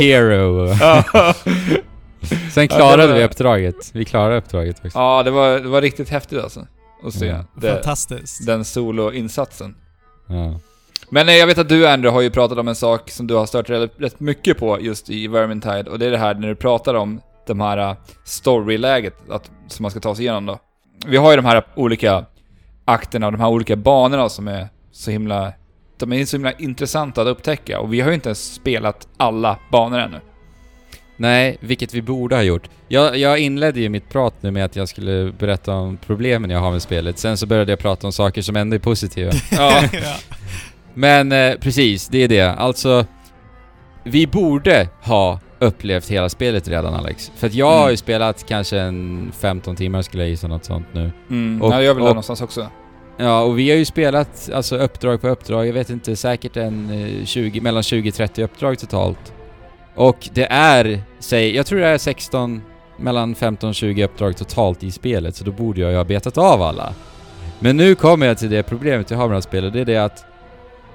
[0.00, 0.68] hero.
[0.80, 1.34] ja,
[2.52, 3.90] Sen Ja, klarade det var- vi uppdraget.
[3.92, 4.96] Vi klarade uppdraget faktiskt.
[4.96, 6.66] ja det, var, det var riktigt häftigt alltså.
[7.06, 7.44] Att se Ja.
[7.56, 8.46] det, Fantastiskt.
[8.46, 9.74] den soloinsatsen.
[10.28, 10.60] Ja.
[11.14, 13.34] Men eh, jag vet att du Andrew har ju pratat om en sak som du
[13.34, 16.48] har stört rätt, rätt mycket på just i Vermintide och det är det här när
[16.48, 20.58] du pratar om de här uh, storyläget att, som man ska ta sig igenom då.
[21.06, 22.24] Vi har ju de här olika
[22.84, 25.52] akterna och de här olika banorna som är så himla...
[25.98, 29.58] De är så himla intressanta att upptäcka och vi har ju inte ens spelat alla
[29.70, 30.20] banor ännu.
[31.16, 32.68] Nej, vilket vi borde ha gjort.
[32.88, 36.58] Jag, jag inledde ju mitt prat nu med att jag skulle berätta om problemen jag
[36.58, 37.18] har med spelet.
[37.18, 39.32] Sen så började jag prata om saker som ändå är positiva.
[39.50, 39.82] Ja.
[40.94, 42.50] Men eh, precis, det är det.
[42.52, 43.04] Alltså,
[44.04, 47.32] vi borde ha upplevt hela spelet redan Alex.
[47.36, 47.96] För att jag har ju Mm.
[47.96, 51.10] spelat kanske en 15 timmar skulle jag gissa, något sånt nu.
[51.30, 52.66] Mm, Och- ja, jag vill och- någonstans också.
[53.16, 56.90] Ja, och vi har ju spelat alltså uppdrag på uppdrag, jag vet inte, säkert en
[57.20, 59.32] eh, 20, mellan 20-30 uppdrag totalt.
[59.94, 62.62] Och det är, säg, jag tror det är 16,
[62.96, 66.94] mellan 15-20 uppdrag totalt i spelet, så då borde jag ju ha betat av alla.
[67.58, 69.84] Men nu kommer jag till det problemet jag har med det här spelet, det är
[69.84, 70.24] det att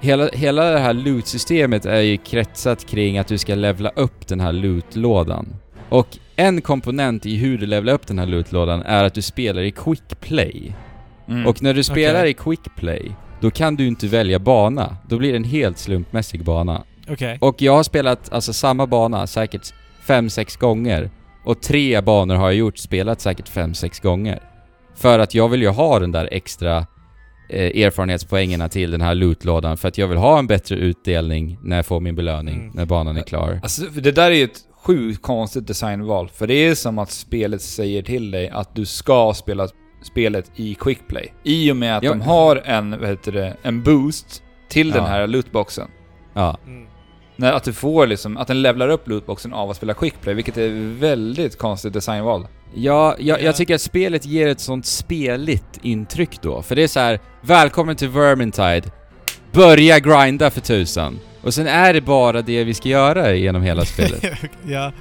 [0.00, 4.40] hela, hela det här loot-systemet är ju kretsat kring att du ska levla upp den
[4.40, 5.56] här loot-lådan.
[5.88, 9.62] Och en komponent i hur du levlar upp den här loot-lådan är att du spelar
[9.62, 10.74] i quick play.
[11.28, 11.46] Mm.
[11.46, 12.30] Och när du spelar Okej.
[12.30, 14.96] i quick play, då kan du inte välja bana.
[15.08, 16.84] Då blir det en helt slumpmässig bana.
[17.10, 17.38] Okej.
[17.40, 19.74] Och jag har spelat alltså samma bana säkert
[20.06, 21.10] 5-6 gånger.
[21.44, 24.42] Och tre banor har jag gjort, spelat säkert 5-6 gånger.
[24.94, 26.86] För att jag vill ju ha den där extra
[27.48, 31.76] eh, erfarenhetspoängerna till den här lootlådan för att jag vill ha en bättre utdelning när
[31.76, 32.70] jag får min belöning, Mm.
[32.74, 33.60] när banan är klar.
[33.62, 36.28] Alltså, det där är ju ett sjukt konstigt designval.
[36.34, 39.68] För det är som att spelet säger till dig att du ska spela
[40.02, 41.32] spelet i quick play.
[41.44, 42.10] I och med att Ja.
[42.10, 45.08] de har en, vad heter det, en boost till den Ja.
[45.08, 45.88] här lootboxen.
[46.34, 46.58] Ja.
[46.66, 46.87] Mm.
[47.40, 50.34] När, att du får liksom, att den levlar upp lootboxen av att spela quick play,
[50.34, 52.46] vilket är väldigt konstigt designval.
[52.74, 53.44] Ja, jag, Ja.
[53.44, 56.62] jag tycker att spelet ger ett sånt speligt intryck då.
[56.62, 58.82] För det är så här: välkommen till Vermintide,
[59.52, 61.18] börja grinda för tusan.
[61.42, 64.22] Och sen är det bara det vi ska göra genom hela spelet.
[64.66, 64.92] ja.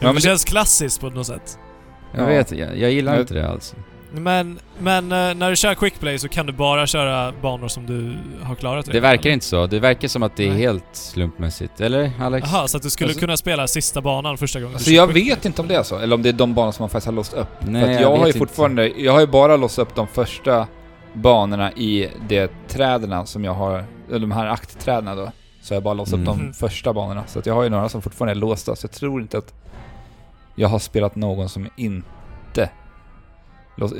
[0.00, 1.58] Ja, det- känns klassiskt på något sätt.
[2.12, 2.26] Jag Ja.
[2.26, 3.74] vet, jag, jag gillar Jag- inte det alls.
[4.20, 7.86] Men, men eh, när du kör quick play så kan du bara köra banor som
[7.86, 9.30] du har klarat Det verkar eller?
[9.34, 9.66] inte så.
[9.66, 10.58] Det verkar som att det är Nej.
[10.60, 11.80] helt slumpmässigt.
[11.80, 12.48] Eller Alex?
[12.52, 15.12] Jaha, så att du skulle Alltså- kunna spela sista banan första gången Alltså du jag
[15.12, 17.06] vet inte om det är så, eller om det är de banor som man faktiskt
[17.06, 17.48] har låst upp.
[17.60, 18.38] Nej, För att jag, har ju vet inte.
[18.38, 20.66] fortfarande, jag har ju bara låst upp de första
[21.12, 25.30] banorna i de träden som jag har, eller de här aktträden då.
[25.62, 26.26] Så jag har bara låst upp Mm.
[26.38, 26.52] de Mhm.
[26.54, 27.24] första banorna.
[27.26, 29.54] Så att jag har ju några som fortfarande är låsta, så jag tror inte att
[30.54, 32.70] jag har spelat någon som inte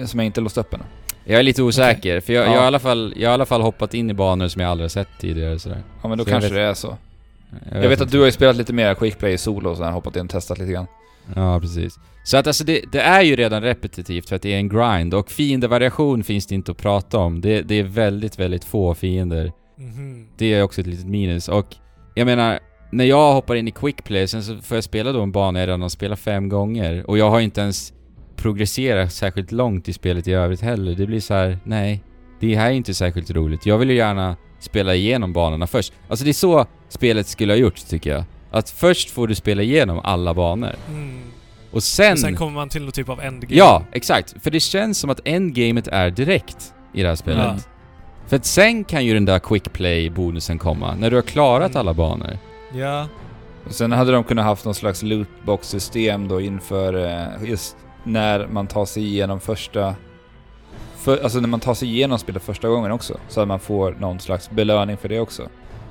[0.07, 0.85] som jag inte låst upp ännu.
[1.25, 2.51] Jag är lite osäker, för jag, Ja.
[2.51, 4.63] jag, har i alla fall, jag har i alla fall hoppat in i banor som
[4.63, 5.83] jag aldrig har sett tidigare sådär.
[6.03, 6.97] Ja men då Så jag kanske vet- det är så.
[7.73, 8.13] Jag vet, att inte.
[8.17, 10.59] du har ju spelat lite mer quickplay solo och så här, hoppat in och testat
[10.59, 10.87] lite grann.
[11.35, 11.99] Ja, precis.
[12.25, 15.15] Så att alltså det, det är ju redan repetitivt för att det är en grind
[15.15, 17.41] och fiendevariation finns det inte att prata om.
[17.41, 19.53] Det, det är väldigt, väldigt få fiender.
[19.79, 20.29] Mhm.
[20.37, 21.67] Det är också ett litet minus och
[22.15, 22.59] jag menar,
[22.93, 25.67] när jag hoppar in i quickplay sen så får jag spela då en bana jag
[25.67, 27.93] redan har spelat fem gånger och jag har inte ens
[28.37, 30.95] progresserat särskilt långt i spelet i övrigt heller.
[30.95, 32.03] Det blir så här: nej.
[32.41, 33.67] Det här är inte särskilt roligt.
[33.67, 35.93] Jag vill ju gärna spela igenom banorna först.
[36.09, 38.25] Alltså det är så spelet skulle ha gjort tycker jag.
[38.51, 40.75] Att först får du spela igenom alla banor.
[40.89, 41.21] Mm.
[41.71, 42.13] Och sen...
[42.13, 43.55] Och sen kommer man till någon typ av endgame.
[43.57, 44.35] Ja, exakt.
[44.43, 47.45] För det känns som att endgamet är direkt i det här spelet.
[47.45, 47.57] Ja.
[48.27, 51.81] För att sen kan ju den där quick play-bonusen komma, när du har klarat Mm.
[51.81, 52.39] alla banor.
[52.75, 53.09] Ja.
[53.67, 58.67] Och sen hade de kunnat haft någon slags lootbox-system då inför eh, just när man
[58.67, 59.95] tar sig igenom första...
[60.97, 63.19] För, alltså när man tar sig igenom spelet första gången också.
[63.29, 65.49] Så att man får någon slags belöning för det också.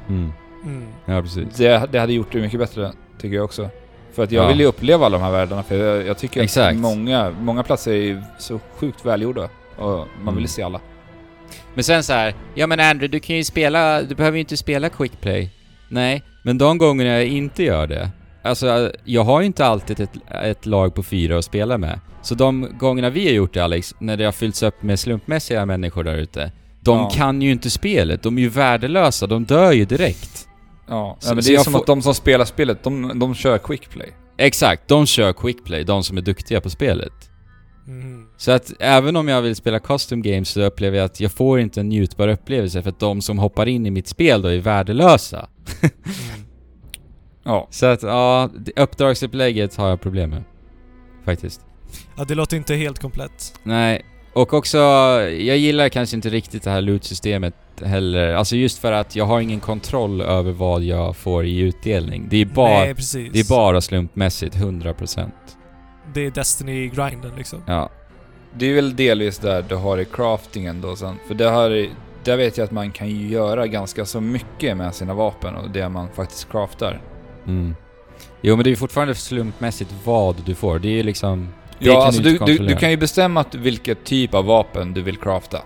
[0.10, 0.32] Mm.
[0.65, 0.88] Mm.
[1.06, 1.56] Ja, precis.
[1.58, 3.69] Det, det hade gjort det mycket bättre, tycker jag också.
[4.13, 4.47] För att jag Ja.
[4.47, 6.76] vill ju uppleva alla de här världarna, för jag, jag tycker Exakt.
[6.76, 9.49] att många, många platser är ju så sjukt välgjorda.
[9.78, 10.41] Och man vill Mm.
[10.41, 10.80] ju se alla.
[11.73, 14.58] Men sen så här, ja men Andrew, du kan ju spela, du behöver ju inte
[14.58, 15.49] spela quick play.
[15.89, 18.10] Nej, men de gångerna jag inte gör det,
[18.43, 20.10] alltså jag har ju inte alltid ett,
[20.43, 21.99] ett lag på fyra att spela med.
[22.21, 25.65] Så de gångerna vi har gjort det Alex, när det har fyllts upp med slumpmässiga
[25.65, 26.51] människor där ute,
[26.82, 27.10] de Ja.
[27.13, 30.47] kan ju inte spelet, de är ju värdelösa, de dör ju direkt.
[30.89, 33.36] Ja, Så- ja men det är som får- att de som spelar spelet, de, de
[33.36, 34.10] kör quick play.
[34.38, 37.13] Exakt, de kör quick play, de som är duktiga på spelet.
[37.88, 38.25] Mm.
[38.38, 41.60] Så att även om jag vill spela custom games så upplever jag att jag får
[41.60, 44.58] inte en njutbar upplevelse för att de som hoppar in i mitt spel då är
[44.60, 45.47] värdelösa.
[45.82, 46.42] Mm.
[47.43, 47.67] Ja.
[47.69, 50.43] Så att ja, uppdragsupplägget har jag problem med.
[51.25, 51.62] Faktiskt.
[52.17, 53.60] Ja, det låter inte helt komplett.
[53.63, 58.34] Nej, och också, jag gillar kanske inte riktigt det här loot-systemet heller.
[58.34, 62.27] Alltså just för att jag har ingen kontroll över vad jag får i utdelning.
[62.29, 62.95] Det är bara, Nej,
[63.34, 65.32] det är bara slumpmässigt, 100%.
[66.13, 67.62] Det är Destiny-grinden liksom.
[67.67, 67.89] Ja.
[68.53, 71.15] Det är väl delvis där du har i craftingen då sen.
[71.27, 71.89] För det har,
[72.23, 75.69] där vet jag att man kan ju göra ganska så mycket med sina vapen och
[75.69, 77.01] det man faktiskt craftar.
[77.47, 77.75] Mm.
[78.41, 80.79] Jo men det är ju fortfarande slumpmässigt vad du får.
[80.79, 81.49] Det är ju liksom...
[81.79, 84.93] Det ja, kan alltså du du, du, kan ju bestämma att vilket typ av vapen
[84.93, 85.62] du vill crafta.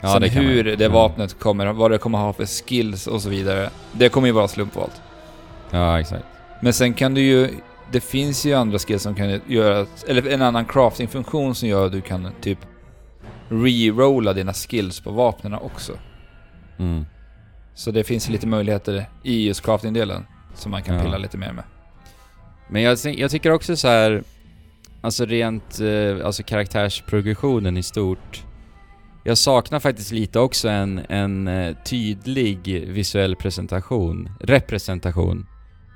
[0.00, 0.78] Ja, Sen det kan hur man.
[0.78, 0.90] det Ja.
[0.90, 3.70] vapnet kommer, vad det kommer ha för skills och så vidare.
[3.92, 5.02] Det kommer ju vara slumpvalt.
[5.70, 6.24] Ja, exakt.
[6.62, 7.50] Men sen kan du ju...
[7.92, 9.86] Det finns ju andra skills som kan göra...
[10.06, 12.58] Eller en annan crafting-funktion som gör att du kan typ
[13.48, 15.92] re-rolla dina skills på vapnen också.
[16.78, 17.06] Mm.
[17.74, 20.24] Så det finns lite möjligheter i just crafting-delen
[20.58, 21.02] som man kan Ja.
[21.02, 21.64] pilla lite mer med.
[22.68, 24.22] Men jag, jag tycker också så här,
[25.00, 28.44] alltså rent, eh, alltså karaktärsprogressionen i stort.
[29.24, 35.46] Jag saknar faktiskt lite också en, en eh, tydlig visuell presentation, representation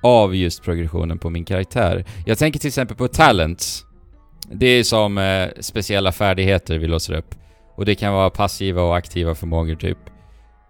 [0.03, 2.05] av just progressionen på min karaktär.
[2.27, 3.85] Jag tänker till exempel på talents.
[4.53, 7.35] Det är som eh, speciella färdigheter vi låser upp.
[7.77, 9.99] Och det kan vara passiva och aktiva förmågor typ.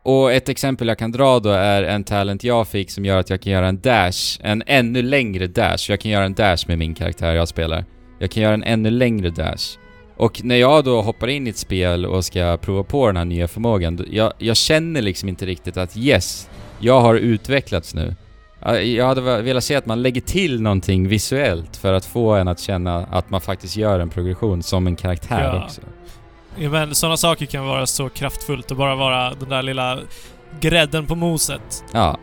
[0.05, 3.31] Och ett exempel jag kan dra då är en talent jag fick som gör att
[3.31, 5.91] jag kan göra en dash, en ännu längre dash.
[5.91, 7.85] Jag kan göra en dash med min karaktär jag spelar.
[8.19, 9.79] Jag kan göra en ännu längre dash.
[10.17, 13.25] Och när jag då hoppar in i ett spel och ska prova på den här
[13.25, 18.15] nya förmågan, jag, jag känner liksom inte riktigt att yes, jag har utvecklats nu.
[18.65, 22.49] Ja, Jag hade velat se att man lägger till någonting visuellt för att få en
[22.49, 25.65] att känna att man faktiskt gör en progression som en karaktär Ja.
[25.65, 25.81] också.
[26.57, 29.99] Ja, men sådana saker kan vara så kraftfullt och bara vara den där lilla
[30.61, 31.85] grädden på moset.
[31.93, 32.19] Ja.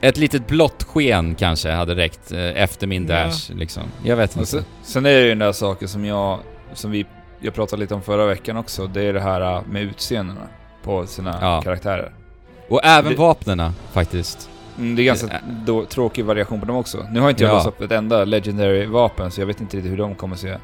[0.00, 3.14] Ett litet blått sken kanske hade räckt eh, efter min Ja.
[3.24, 3.82] dash liksom.
[4.04, 4.46] Jag vet inte.
[4.46, 6.38] sen, sen är det ju den där saken som jag...
[6.74, 7.06] Som vi...
[7.40, 8.86] Jag pratade lite om förra veckan också.
[8.86, 10.40] Det är det här äh, med utseendena
[10.82, 11.60] på sina Ja.
[11.62, 12.12] karaktärer.
[12.68, 14.50] Och även Det- vapnena faktiskt.
[14.78, 17.06] Mm, det är ganska Det då, tråkig variation på dem också.
[17.10, 17.54] Nu har inte jag Ja.
[17.54, 20.56] låst upp ett enda legendary vapen så jag vet inte riktigt hur de kommer se.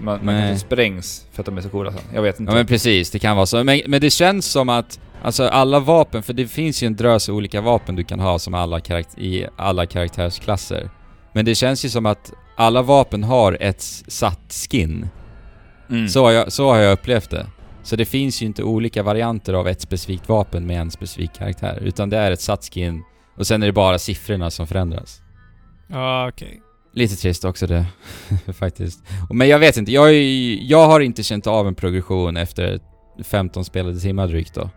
[0.00, 0.48] Man, man Nej.
[0.48, 2.00] kanske sprängs för att de är så coola sen.
[2.14, 2.52] Jag vet inte.
[2.52, 3.64] Ja men precis, det kan vara så.
[3.64, 7.28] Men, men det känns som att, alltså alla vapen, för det finns ju en drös
[7.28, 10.90] olika vapen du kan ha som alla karakt- i alla karaktärsklasser.
[11.32, 15.08] Men det känns ju som att alla vapen har ett satt skin.
[15.90, 16.08] mm.
[16.08, 17.46] Så, har jag, så har jag upplevt det.
[17.82, 21.78] Så det finns ju inte olika varianter av ett specifikt vapen med en specifik karaktär.
[21.82, 23.02] Utan det är ett satt skin
[23.36, 25.22] och sen är det bara siffrorna som förändras.
[25.86, 26.60] Ja, okej.
[26.92, 27.86] Lite trist också det,
[28.52, 29.02] faktiskt.
[29.30, 32.80] Men jag vet inte, jag, är, jag har inte känt av en progression efter
[33.24, 34.70] 15 spelade timmar drygt då.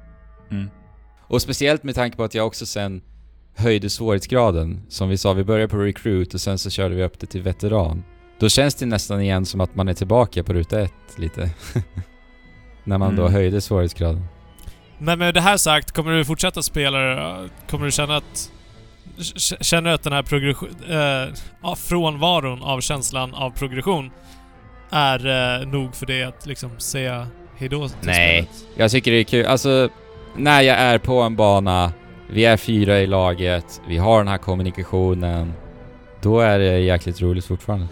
[0.52, 0.69] Mm.
[1.28, 3.02] Och speciellt med tanke på att jag också sen
[3.56, 4.82] höjde svårighetsgraden.
[4.89, 7.41] Som vi sa, vi började på recruit och sen så körde vi upp det till
[7.41, 8.04] veteran.
[8.39, 11.49] Då känns det nästan igen som att man är tillbaka på ruta ett lite.
[12.84, 13.34] När man då Mm.
[13.34, 14.26] höjde svårighetsgraden.
[14.97, 16.99] Men med det här sagt, kommer du fortsätta spela?
[17.69, 18.52] Kommer du känna att...
[19.61, 20.69] Känner du att den här progression...
[20.89, 24.11] Eh, frånvaron av känslan av progression
[24.89, 28.43] är eh, nog för dig att liksom säga hejdå till Nej.
[28.43, 28.65] spelet?
[28.75, 29.89] Jag tycker det är kul, alltså
[30.35, 31.93] när jag är på en bana,
[32.29, 35.53] vi är fyra i laget, vi har den här kommunikationen.
[36.21, 37.87] Då är det jäkligt roligt fortfarande.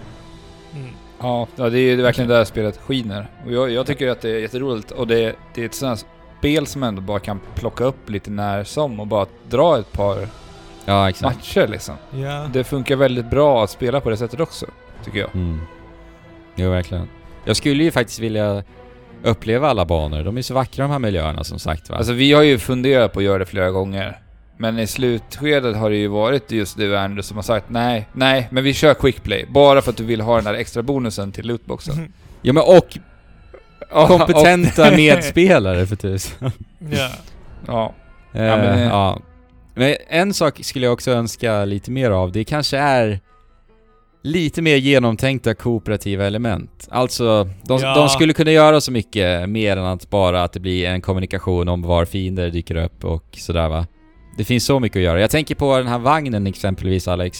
[0.75, 0.89] Mm.
[1.19, 3.27] Ja, ja, det är ju verkligen där spelet skiner.
[3.45, 6.07] Och jag, jag tycker att det är jätteroligt och det, det är ett sånt här
[6.37, 10.27] spel som ändå bara kan plocka upp lite när som och bara dra ett par
[10.85, 11.35] Ja, exakt.
[11.35, 11.95] matcher liksom.
[12.11, 12.49] Ja.
[12.53, 14.65] Det funkar väldigt bra att spela på det sättet också,
[15.05, 15.35] tycker jag.
[15.35, 15.59] Mm.
[16.55, 17.07] Jo, verkligen.
[17.45, 18.63] Jag skulle ju faktiskt vilja
[19.23, 20.23] uppleva alla banor.
[20.23, 21.95] De är så vackra de här miljöerna som sagt va.
[21.97, 24.17] Alltså vi har ju funderat på att göra det flera gånger.
[24.57, 28.47] Men i slutskedet har det ju varit just du Andrew som har sagt nej, nej,
[28.51, 29.45] men vi kör quick play.
[29.49, 32.13] Bara för att du vill ha den där extra bonusen till lootboxen.
[32.41, 32.97] ja men och
[34.07, 36.51] kompetenta medspelare för tusan.
[36.91, 37.09] ja.
[37.67, 37.93] Ja.
[38.33, 39.19] Eh, Ja, men, eh, ja.
[39.81, 42.31] Men en sak skulle jag också önska lite mer av.
[42.31, 43.19] Det kanske är
[44.23, 46.87] lite mer genomtänkta kooperativa element.
[46.91, 47.95] Alltså, de, Ja.
[47.95, 51.67] de skulle kunna göra så mycket mer än att bara att det blir en kommunikation
[51.67, 53.87] om var fiender dyker upp och sådär va.
[54.37, 55.21] Det finns så mycket att göra.
[55.21, 57.39] Jag tänker på den här vagnen exempelvis Alex.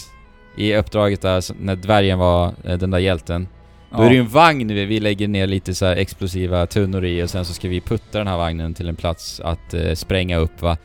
[0.56, 3.48] I uppdraget där, när dvärgen var eh, den där hjälten.
[3.96, 7.04] Då är det ju en vagn vi, vi lägger ner lite så här explosiva tunnor
[7.04, 9.94] i och sen så ska vi putta den här vagnen till en plats att eh,
[9.94, 10.76] spränga upp va.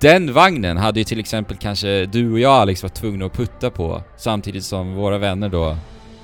[0.00, 3.70] Den vagnen hade ju till exempel kanske du och jag Alex varit tvungna att putta
[3.70, 5.76] på samtidigt som våra vänner då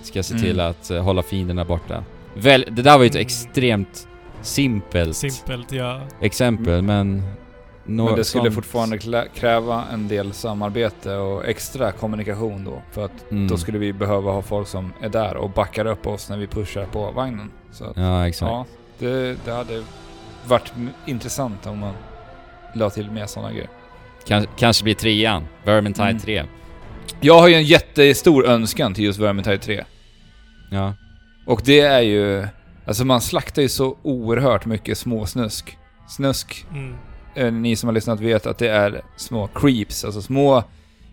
[0.03, 0.45] ska se Mm.
[0.45, 2.05] till att eh, hålla fienderna borta.
[2.35, 3.23] Väl, det där var ju ett Mm.
[3.27, 4.09] extremt
[4.43, 6.01] simpelt Simpelt, ja.
[6.21, 7.23] exempel men...
[7.85, 8.99] nå- Men det skulle sånt- fortfarande
[9.35, 12.83] kräva en del samarbete och extra kommunikation då.
[12.93, 13.49] För att Mm.
[13.49, 16.47] då skulle vi behöva ha folk som är där och backar upp oss när vi
[16.47, 17.51] pushar på vagnen.
[17.73, 18.51] Så att, Ja, exakt.
[18.51, 18.65] ja,
[18.99, 19.83] det, det hade
[20.47, 20.73] varit
[21.07, 21.93] intressant om man
[22.77, 23.69] la till mer sådana grejer.
[24.27, 25.45] Kans- kanske blir trean.
[25.65, 26.19] Vermintide Mm.
[26.21, 26.45] 3.
[27.21, 29.85] Jag har ju en jättestor önskan till just Vermintide 3.
[30.71, 30.95] Ja.
[31.47, 32.47] Och det är ju...
[32.87, 35.79] Alltså man slaktar ju så oerhört mycket småsnusk.
[36.09, 36.95] Snusk, Mm.
[37.35, 40.63] eh, ni som har lyssnat vet att det är små creeps, alltså små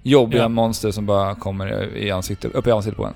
[0.04, 0.48] jobbiga Ja.
[0.50, 3.14] monster som bara kommer i ansiktet, upp i ansiktet på en.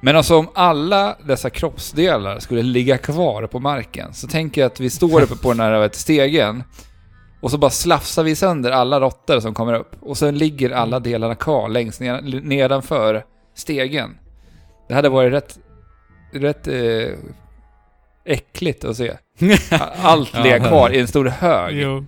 [0.00, 4.80] Men alltså om alla dessa kroppsdelar skulle ligga kvar på marken, så tänker jag att
[4.80, 6.62] vi står uppe på den här vet, stegen
[7.46, 9.96] och så bara slafsar vi sönder alla råttor som kommer upp.
[10.00, 14.18] Och sen ligger alla delarna kvar längst ner, nedanför stegen.
[14.88, 15.58] Det hade varit rätt,
[16.32, 17.14] rätt eh,
[18.24, 19.12] äckligt att se.
[20.02, 20.42] Allt Ja.
[20.42, 21.76] ligga kvar i en stor hög.
[21.76, 22.04] Jo.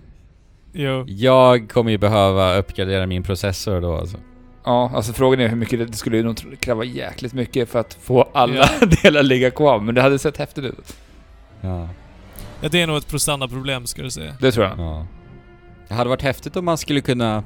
[0.73, 1.03] Jo.
[1.07, 4.17] Jag kommer ju behöva uppgradera min processor då alltså.
[4.65, 7.79] Ja, alltså frågan är hur mycket det, det skulle ju nog kräva jäkligt mycket för
[7.79, 8.69] att få alla
[9.03, 10.95] delar ligga kvar, men det hade sett häftigt ut.
[11.61, 11.87] Ja.
[12.61, 14.33] Ja, det är nog ett prestanda-problem ska du säga.
[14.41, 14.79] Det tror jag.
[14.79, 15.05] ja.
[15.89, 17.43] Det hade varit häftigt om man skulle kunna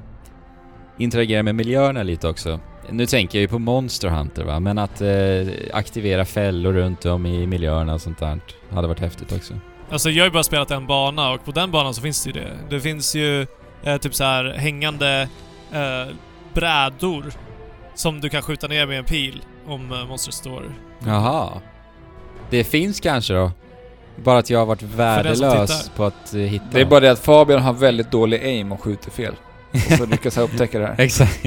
[0.98, 2.60] interagera med miljöerna lite också.
[2.90, 7.26] Nu tänker jag ju på Monster Hunter va, men att eh, aktivera fällor runt om
[7.26, 8.40] i miljöerna och sånt där
[8.72, 9.54] hade varit häftigt också.
[9.90, 12.30] Alltså jag har ju bara spelat en bana och på den banan så finns det
[12.30, 12.58] ju det.
[12.70, 13.48] Det finns ju
[13.84, 15.28] eh, typ så här hängande
[15.72, 16.16] eh,
[16.54, 17.26] brädor
[17.96, 20.76] som du kan skjuta ner med en pil om eh, monstret står.
[21.06, 21.50] Jaha.
[22.50, 23.52] Det finns kanske då?
[24.16, 27.20] Bara att jag har varit värdelös på att eh, hitta Det är bara det att
[27.20, 29.34] Fabian har väldigt dålig aim och skjuter fel.
[29.72, 30.96] Och så lyckas jag upptäcka det här.
[31.00, 31.46] Exakt.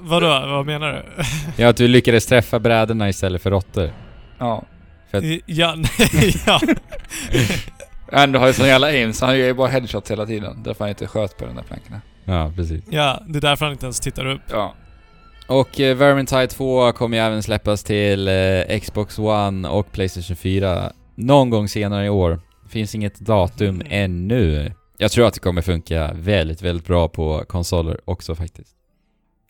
[0.00, 0.26] Vadå?
[0.28, 1.22] Vad menar du?
[1.62, 3.90] Ja, att du lyckades träffa brädorna istället för råttor.
[4.38, 4.62] Ja.
[5.10, 6.60] För- ja, nej, ja.
[8.12, 10.62] Ändå har ju sån jävla aim, så han gör ju bara headshots hela tiden.
[10.62, 12.00] Därför han inte sköt på den där plankorna.
[12.24, 12.84] Ja, precis.
[12.90, 14.40] ja, det är därför han inte ens tittar upp.
[14.50, 14.74] Ja.
[15.48, 20.92] Och eh, Vermintide 2 kommer ju även släppas till eh, Xbox One och Playstation 4
[21.14, 22.40] någon gång senare i år.
[22.68, 23.86] Finns inget datum Mm.
[23.90, 24.72] ännu.
[24.98, 28.76] Jag tror att det kommer funka väldigt, väldigt bra på konsoler också faktiskt.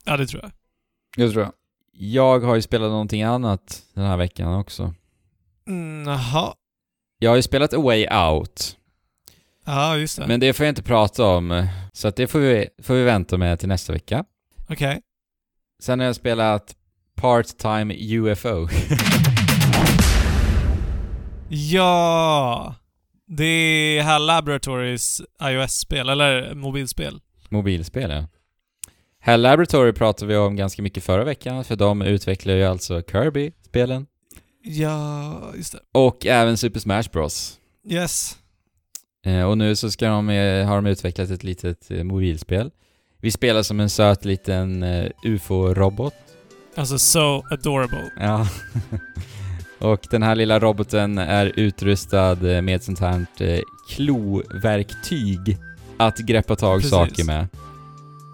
[0.04, 0.50] Ja, det tror jag.
[1.16, 1.52] Det tror jag.
[1.92, 4.94] Jag har ju spelat någonting annat den här veckan också.
[5.68, 6.18] Mm.
[7.18, 8.76] Jag har ju spelat A Way Out,
[9.66, 10.26] Ja, just det.
[10.26, 11.66] men det får jag inte prata om.
[11.92, 14.24] Så att det får vi, får vi vänta med till nästa vecka.
[14.68, 15.00] Okej.
[15.82, 16.76] Sen har jag spelat
[17.16, 18.68] Part-Time UFO.
[21.48, 22.74] Ja!
[23.26, 23.44] Det
[23.98, 27.20] är här Laboratories iOS-spel, eller mobilspel.
[27.48, 28.26] Mobilspel ja.
[29.20, 34.06] Hell Laboratory pratade vi om ganska mycket förra veckan, för de utvecklar ju alltså Kirby-spelen.
[34.62, 35.78] Ja, just det.
[35.92, 37.58] Och även Super Smash Bros.
[37.90, 38.38] Yes.
[39.26, 42.70] Eh, och nu så ska de, eh, har de utvecklat ett litet eh, mobilspel.
[43.24, 46.14] Vi spelar som en söt liten eh, UFO-robot.
[46.76, 48.10] Alltså so adorable.
[48.20, 48.48] Ja.
[49.78, 55.58] och den här lilla roboten är utrustad eh, med ett sånt här eh, kloverktyg
[55.96, 56.90] att greppa tag Precis.
[56.90, 57.48] saker med.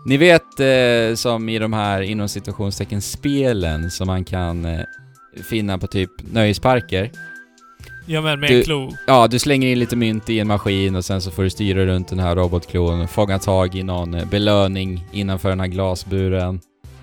[0.06, 4.66] Ni vet eh, som i de här inom situationstecken spelen som man kan
[5.50, 7.10] finna på typ nöjesparker.
[8.12, 8.90] Ja men med Du- en klo.
[9.06, 11.86] Ja, du slänger in lite mynt i en maskin och sen så får du styra
[11.86, 16.60] runt den här robotklon, fånga tag i någon eh, belöning innanför den här glasburen.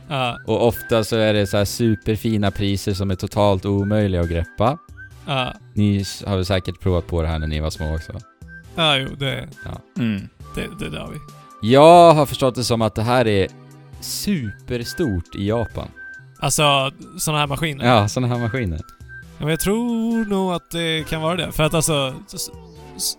[0.10, 4.30] Ja, Och ofta så är det så här superfina priser som är totalt omöjliga att
[4.30, 4.78] greppa.
[5.28, 5.54] ja.
[5.74, 8.12] Ni har väl säkert provat på det här när ni var små också?
[8.76, 9.48] Ja, jo, det,
[10.00, 10.22] Mm.
[10.56, 11.18] det, det, det har vi.
[11.72, 13.48] Jag har förstått det som att det här är
[14.02, 15.88] superstort i Japan.
[16.40, 17.86] Alltså, såna här maskiner.
[17.88, 18.82] Ja, sådana här maskiner.
[19.38, 21.52] Ja, men jag tror nog att det kan vara det.
[21.52, 22.14] För att alltså,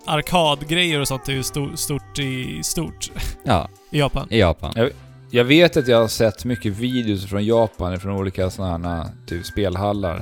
[0.06, 3.10] arkadgrejer och sånt är ju sto stort i stort
[3.44, 4.26] Ja, i Japan.
[4.30, 4.90] i Japan.
[5.30, 9.46] Jag vet att jag har sett mycket videos från Japan, från olika sådana här typ
[9.46, 10.14] spelhallar.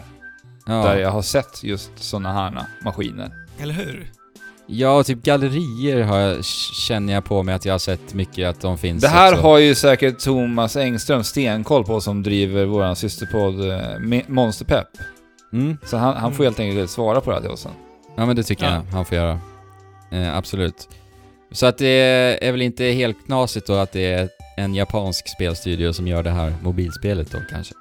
[0.67, 3.31] Där Ja, jag har sett just sådana här maskiner.
[3.59, 4.11] Eller hur?
[4.67, 6.45] Ja, typ gallerier har jag,
[6.89, 9.43] känner jag på mig att jag har sett mycket att de finns Det här också.
[9.43, 14.89] har ju säkert Thomas Engström stenkoll på som driver vår systerpodd eh, Monsterpepp.
[15.61, 15.77] Mm.
[15.85, 17.73] Så han, han får helt enkelt svara på det här sen.
[18.17, 18.73] Ja men det tycker Ja.
[18.73, 19.41] jag han får göra.
[20.11, 20.89] Eh, absolut.
[21.53, 21.89] Så att det
[22.47, 26.31] är väl inte helt knasigt då att det är en japansk spelstudio som gör det
[26.31, 27.75] här mobilspelet då kanske.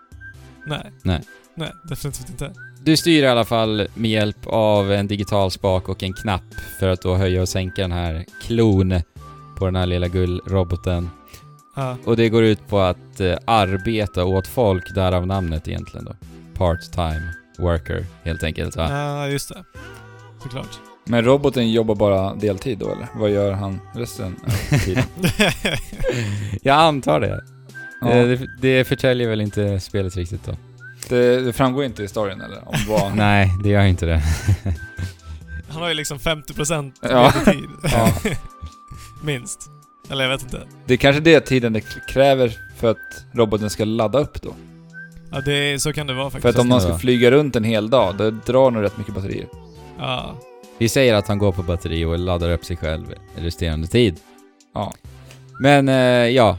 [0.67, 0.91] Nej.
[1.03, 1.21] Nej.
[1.55, 2.53] Nej, definitivt inte.
[2.83, 6.88] Du styr i alla fall med hjälp av en digital spak och en knapp för
[6.89, 9.01] att då höja och sänka den här klon
[9.57, 11.09] på den här lilla gullroboten.
[11.75, 11.97] Ja.
[12.05, 16.15] Och det går ut på att eh, arbeta åt folk, därav namnet egentligen då.
[16.57, 18.87] Part-time worker, helt enkelt va?
[18.91, 19.63] Ja, just det.
[20.43, 20.79] Såklart.
[21.07, 23.07] Men roboten jobbar bara deltid då eller?
[23.15, 24.35] Vad gör han resten
[24.71, 25.03] av tiden?
[26.61, 27.43] Jag antar det.
[28.01, 28.09] Ja.
[28.09, 30.55] Eh, Det, det förtäljer väl inte spelet riktigt då?
[31.09, 32.67] Det, det framgår inte i storyn eller?
[32.69, 33.15] Om vad...
[33.15, 34.21] Nej, det gör inte det.
[35.69, 37.31] Han har ju liksom 50% Ja.
[37.45, 37.69] tid.
[37.83, 38.13] Ja.
[39.23, 39.59] Minst.
[40.09, 40.61] Eller jag vet inte.
[40.85, 44.55] Det är kanske det tiden det kräver för att roboten ska ladda upp då.
[45.35, 46.55] Ja, det, så kan det vara För faktiskt.
[46.55, 49.47] att om man ska flyga runt en hel dag, det drar nog rätt mycket batterier.
[49.99, 50.35] Ja.
[50.77, 54.19] Vi säger att han går på batteri och laddar upp sig själv resterande tid.
[54.73, 54.93] Ja.
[55.59, 55.95] Men eh,
[56.35, 56.57] ja,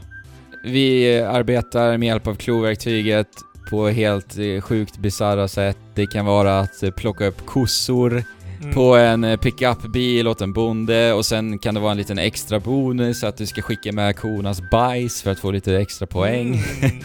[0.63, 3.27] vi arbetar med hjälp av kloverktyget
[3.69, 5.77] på helt eh, sjukt bisarra sätt.
[5.95, 8.23] Det kan vara att eh, plocka upp kossor
[8.61, 8.73] Mm.
[8.73, 13.23] på en pickupbil åt en bonde och sen kan det vara en liten extra bonus
[13.23, 16.63] att du ska skicka med kornas bajs för att få lite extra poäng.
[16.81, 16.95] Mm.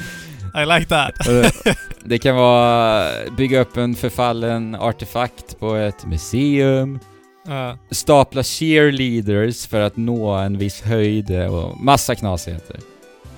[0.54, 1.12] I like that.
[1.28, 6.98] Och det- kan vara bygga upp en förfallen artefakt på ett museum,
[7.46, 7.78] Ja.
[7.90, 12.76] stapla cheerleaders för att nå en viss höjd och massa knasigheter.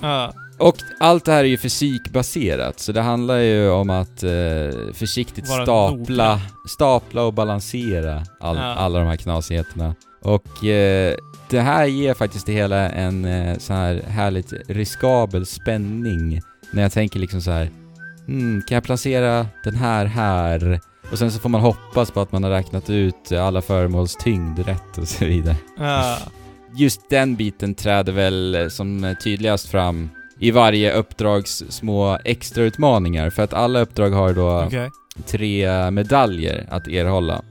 [0.00, 0.32] Ja.
[0.58, 4.30] Och allt det här är ju fysikbaserat, så det handlar ju om att eh,
[4.94, 6.40] försiktigt Vara stapla, noga.
[6.68, 8.62] stapla och balansera all, Ja.
[8.62, 9.94] alla de här knasigheterna.
[10.22, 11.14] Och eh,
[11.50, 16.40] det här ger faktiskt det hela en eh, så här härligt riskabel spänning.
[16.74, 17.70] När jag tänker liksom så här.
[18.26, 20.80] Hmm, kan jag placera den här här?
[21.12, 24.58] Och sen så får man hoppas på att man har räknat ut alla föremåls tyngd
[24.58, 26.18] rätt och så vidare Ja.
[26.76, 30.10] just den biten träder väl eh, som tydligast fram
[30.40, 33.30] i varje uppdrags små extrautmaningar.
[33.30, 34.90] För att alla uppdrag har då Okej.
[35.26, 37.42] tre medaljer att erhålla.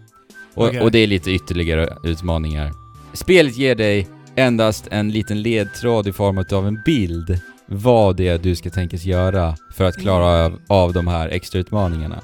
[0.54, 0.82] Och, Okej.
[0.82, 2.72] och det är lite ytterligare utmaningar.
[3.14, 8.38] Spelet ger dig endast en liten ledtråd i form av en bild vad det är
[8.38, 10.54] du ska tänkas göra för att klara Mm.
[10.54, 12.22] av, av de här extrautmaningarna.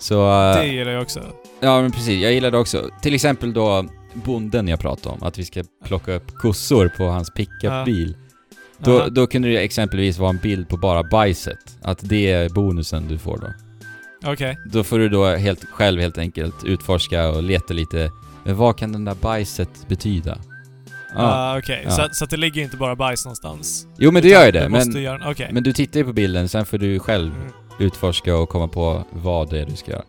[0.00, 0.30] Så...
[0.50, 1.20] eh, Det gillar jag också.
[1.60, 2.90] Ja men precis, jag gillar det också.
[3.02, 7.30] Till exempel då bonden jag pratade om, att vi ska plocka upp kossor på hans
[7.34, 8.16] pickupbil.
[8.78, 9.08] Då, Ja.
[9.08, 11.58] då kunde det exempelvis vara en bild på bara bajset.
[11.82, 13.46] Att det är bonusen du får då.
[14.32, 14.58] Okej.
[14.72, 18.10] Då får du då helt, själv helt enkelt utforska och leta lite,
[18.44, 20.38] vad kan den där bajset betyda?
[21.16, 21.22] Ja.
[21.22, 21.90] Ah, Okej, Ja.
[21.90, 23.86] så, så att det ligger inte bara bajs någonstans?
[23.98, 25.30] Jo men det gör ju det, men, göra...
[25.30, 25.48] Okej.
[25.52, 27.52] men du tittar ju på bilden, sen får du själv Mm.
[27.78, 30.02] utforska och komma på vad det är du ska göra.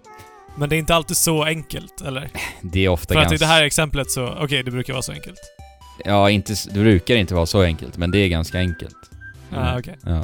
[0.58, 2.30] Men det är inte alltid så enkelt, eller?
[2.62, 3.36] Det är ofta För att ganska...
[3.36, 4.28] i det här exemplet så...
[4.42, 5.40] Okej, det brukar vara så enkelt.
[6.06, 8.96] Ja, inte, det brukar inte vara så enkelt, men det är ganska enkelt.
[9.56, 9.98] Ah, okej.
[10.06, 10.24] Ja.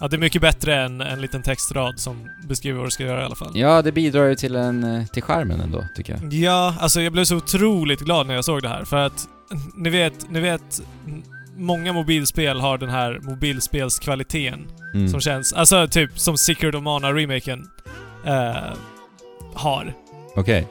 [0.00, 3.22] Ja, det är mycket bättre än en liten textrad som beskriver vad du ska göra
[3.22, 3.50] i alla fall.
[3.54, 6.32] Ja, det bidrar ju till en, eh, till skärmen ändå, tycker jag.
[6.32, 9.28] Ja, alltså jag blev så otroligt glad när jag såg det här för att
[9.74, 10.82] ni vet, ni vet
[11.56, 15.08] Många mobilspel har den här mobilspelskvaliteten Mm.
[15.08, 17.64] som känns, alltså typ som Secret of Mana-remaken
[18.26, 18.72] eh,
[19.54, 19.94] har.
[20.36, 20.66] Okej.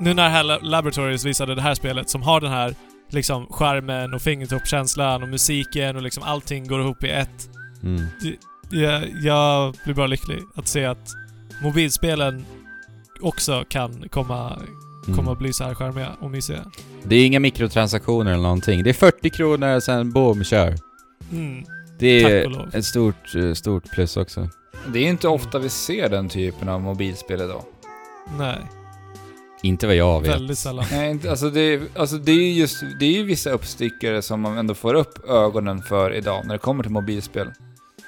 [0.00, 2.74] Nu när Hell Laboratories visade det här spelet som har den här
[3.10, 7.48] liksom skärmen och fingertoppskänslan och musiken och liksom allting går ihop i ett.
[7.82, 8.06] Mm.
[8.70, 11.08] Jag, jag blir bara lycklig att se att
[11.62, 12.44] mobilspelen
[13.20, 14.58] också kan komma,
[15.06, 15.16] Mm.
[15.16, 16.64] komma bli så här charmiga och mysiga.
[17.02, 18.82] Det är inga mikrotransaktioner eller någonting.
[18.82, 20.74] Det är 40 kronor och sen boom, kör.
[21.32, 21.64] Mm.
[21.98, 24.48] Det är ett stort, eh, stort plus också.
[24.92, 27.62] Det är inte ofta vi ser den typen av mobilspel idag.
[28.38, 28.58] Nej,
[29.62, 30.30] Inte vad jag vet.
[30.30, 30.84] väldigt sällan.
[30.92, 34.40] Nej, inte, alltså det, alltså det är ju just, det är ju vissa uppstickare som
[34.40, 37.50] man ändå får upp ögonen för idag när det kommer till mobilspel.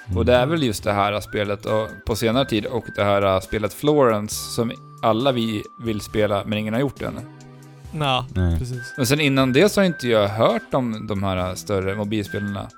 [0.06, 0.18] Mm.
[0.18, 3.40] Och det är väl just det här spelet och, på senare tid och det här
[3.40, 7.20] spelet Florence som alla vi vill spela men ingen har gjort det än.
[7.92, 8.58] Nja, Nej.
[8.58, 8.94] precis.
[8.96, 12.68] Men sen innan det så har inte jag hört om de här större mobilspelarna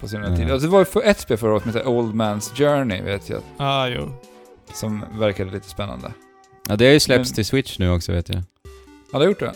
[0.00, 0.38] på senare Nej.
[0.38, 0.50] tid.
[0.50, 3.28] Alltså det var ju för ett spel förra året som heter Old Man's Journey, vet
[3.28, 4.10] jag, Ah, jo.
[4.74, 6.12] som verkade lite spännande.
[6.68, 8.42] Ja, det har ju släppts Men- till Switch nu också vet jag.
[9.12, 9.52] Har du gjort det?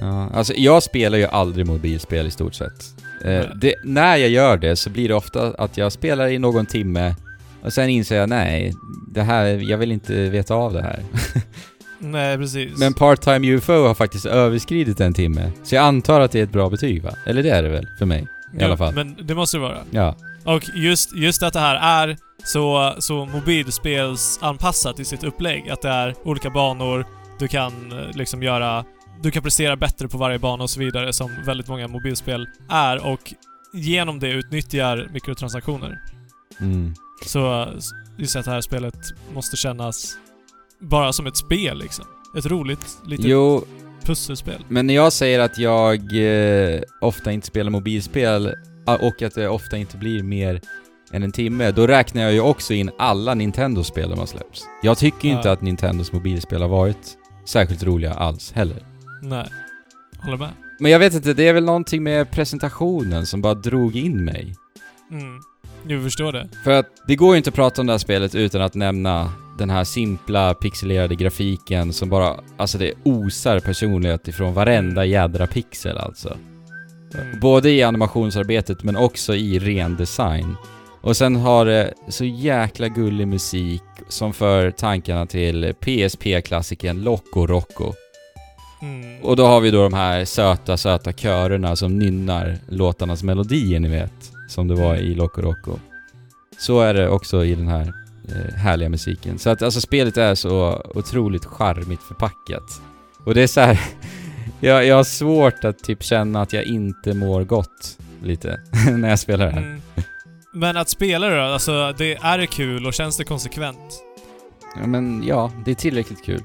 [0.00, 2.84] Ja, alltså jag spelar ju aldrig mobilspel i stort sett.
[3.24, 6.66] Eh, det, när jag gör det så blir det ofta att jag spelar i någon
[6.66, 7.14] timme
[7.62, 8.74] och sen inser jag nej,
[9.08, 11.00] det här, jag vill inte veta av det här.
[11.98, 12.78] Nej, precis.
[12.78, 15.50] Men Part-Time UFO har faktiskt överskridit en timme.
[15.62, 17.10] Så jag antar att det är ett bra betyg va?
[17.26, 17.86] Eller det är det väl?
[17.98, 18.20] För mig.
[18.20, 18.26] I
[18.58, 18.94] Ja, alla fall.
[18.94, 19.78] Men det måste det vara.
[19.90, 20.16] Ja.
[20.44, 25.68] Och just, just att det här är så, så mobilspelsanpassat i sitt upplägg.
[25.70, 27.06] Att det är olika banor,
[27.38, 28.84] du kan eh, liksom göra...
[29.22, 33.06] Du kan prestera bättre på varje bana och så vidare som väldigt många mobilspel är
[33.06, 33.34] och
[33.74, 35.98] genom det utnyttjar mikrotransaktioner.
[36.60, 36.94] Mm.
[37.26, 37.68] Så
[38.18, 38.94] just att det här spelet
[39.34, 40.16] måste kännas
[40.80, 42.04] bara som ett spel liksom.
[42.38, 43.64] Ett roligt litet Jo,
[44.02, 44.64] pusselspel.
[44.68, 46.00] men när jag säger att jag
[46.74, 48.54] eh, ofta inte spelar mobilspel
[49.00, 50.60] och att det ofta inte blir mer
[51.12, 54.64] än en timme, då räknar jag ju också in alla Nintendo-spel de har släppts.
[54.82, 55.52] Jag tycker ju inte Ja.
[55.52, 57.12] att Nintendos mobilspel har varit
[57.46, 58.76] särskilt roliga alls heller.
[59.24, 59.46] Nej.
[60.18, 60.50] Håller med.
[60.78, 64.54] Men jag vet inte, det är väl någonting med presentationen som bara drog in mig.
[65.10, 65.40] Mm.
[65.88, 66.48] Jag förstår det.
[66.64, 69.32] För att det går ju inte att prata om det här spelet utan att nämna
[69.58, 75.98] den här simpla pixelerade grafiken som bara, alltså det osar personlighet ifrån varenda jädra pixel
[75.98, 76.36] alltså.
[77.14, 77.40] Mm.
[77.40, 80.56] Både i animationsarbetet men också i ren design.
[81.00, 87.92] Och sen har det så jäkla gullig musik som för tankarna till PSP-klassikern Loco Rocco.
[88.84, 89.22] Mm.
[89.22, 93.88] Och då har vi då de här söta, söta körerna som nynnar låtarnas melodier ni
[93.88, 94.32] vet.
[94.48, 95.78] Som det var i Loco Rocco.
[96.58, 97.92] Så är det också i den här
[98.28, 99.38] eh, härliga musiken.
[99.38, 102.80] Så att alltså spelet är så otroligt charmigt förpackat.
[103.24, 103.80] Och det är så här.
[104.60, 108.60] jag, jag har svårt att typ känna att jag inte mår gott lite
[108.90, 109.62] när jag spelar det här.
[109.62, 109.80] Mm.
[110.52, 111.42] Men att spela det då?
[111.42, 114.02] Alltså, det, är kul och känns det konsekvent?
[114.80, 116.42] Ja, men ja, det är tillräckligt kul.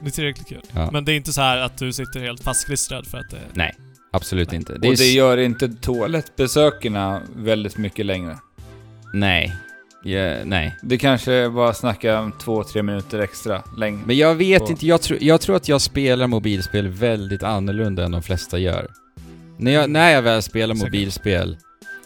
[0.00, 0.62] Det är tillräckligt kul.
[0.72, 0.90] Ja.
[0.92, 3.40] Men det är inte så här att du sitter helt fastklistrad för att det...
[3.52, 3.74] Nej,
[4.12, 4.56] absolut Nej.
[4.56, 4.72] inte.
[4.72, 8.38] och är det gör inte toalettbesökerna väldigt mycket längre.
[9.14, 9.56] Nej.
[10.04, 10.76] Ja, nej.
[10.82, 14.00] Det kanske bara snacka om två, tre minuter extra längre.
[14.06, 18.04] Men jag vet Och- inte, jag, tror jag tror att jag spelar mobilspel väldigt annorlunda
[18.04, 18.88] än de flesta gör.
[19.58, 20.88] När jag, när jag väl spelar Säkert.
[20.92, 21.56] mobilspel,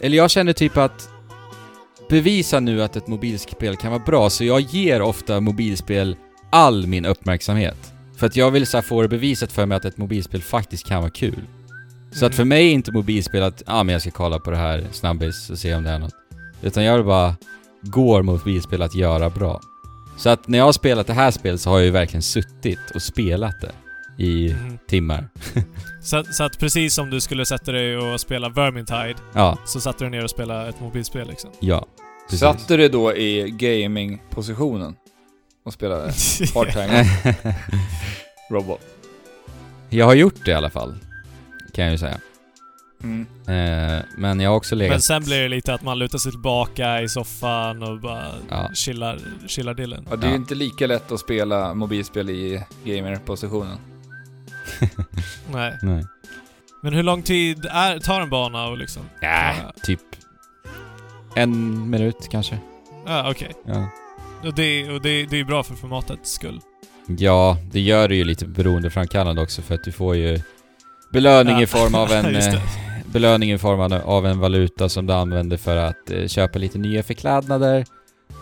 [0.01, 1.09] eller jag känner typ att
[2.09, 6.17] bevisa nu att ett mobilspel kan vara bra, så jag ger ofta mobilspel
[6.53, 7.93] all min uppmärksamhet.
[8.17, 10.87] För att jag vill så här få det bevisat för mig att ett mobilspel faktiskt
[10.87, 11.41] kan vara kul.
[12.13, 12.37] Så att Mm.
[12.37, 14.85] för mig är inte mobilspel att, ja ah, men jag ska kolla på det här
[14.93, 16.15] snabbis och se om det är något.
[16.63, 17.35] Utan jag vill bara
[17.83, 19.61] går mobilspel att göra bra.
[20.17, 22.79] Så att när jag har spelat det här spelet så har jag ju verkligen suttit
[22.95, 23.73] och spelat det
[24.25, 24.79] i Mhm.
[24.89, 25.29] timmar.
[26.03, 30.05] Så, så att precis som du skulle sätta dig och spela Vermintide, Ja, så satte
[30.05, 31.51] du ner och spelade ett mobilspel liksom.
[31.61, 31.87] ja.
[32.25, 32.41] Precis.
[32.41, 34.95] Satt du det då i gaming-positionen?
[35.65, 36.13] Och spelade
[36.55, 37.05] part-time
[38.51, 38.81] robot?
[39.91, 40.99] jag har gjort det i alla fall.
[41.75, 42.19] Kan jag ju säga.
[43.03, 43.27] Mm.
[43.47, 44.91] Eh, men jag har också legat...
[44.95, 48.71] Men sen blir det lite att man lutar sig tillbaka i soffan och bara Ja.
[48.75, 50.07] chillar, chillar dillen.
[50.11, 50.37] Ja, det är ju Ja.
[50.41, 53.79] inte lika lätt att spela mobilspel i gamer-positionen.
[55.53, 55.79] Nej.
[55.83, 56.05] Nej.
[56.83, 59.03] Men hur lång tid är, tar en bana och liksom...
[59.21, 60.01] Ja, typ
[61.37, 62.59] en minut kanske.
[63.07, 63.53] Ja, okej.
[64.45, 66.61] Och, det, och det, det är ju bra för formatets skull.
[67.19, 70.41] Ja, det gör det ju lite beroendeframkallande också för att du får ju
[71.13, 71.63] belöning Ja.
[71.63, 72.37] i form av en...
[72.37, 72.61] Eh,
[73.07, 77.03] belöning i form av- en valuta som du använder för att eh, köpa lite nya
[77.03, 77.85] förklädnader.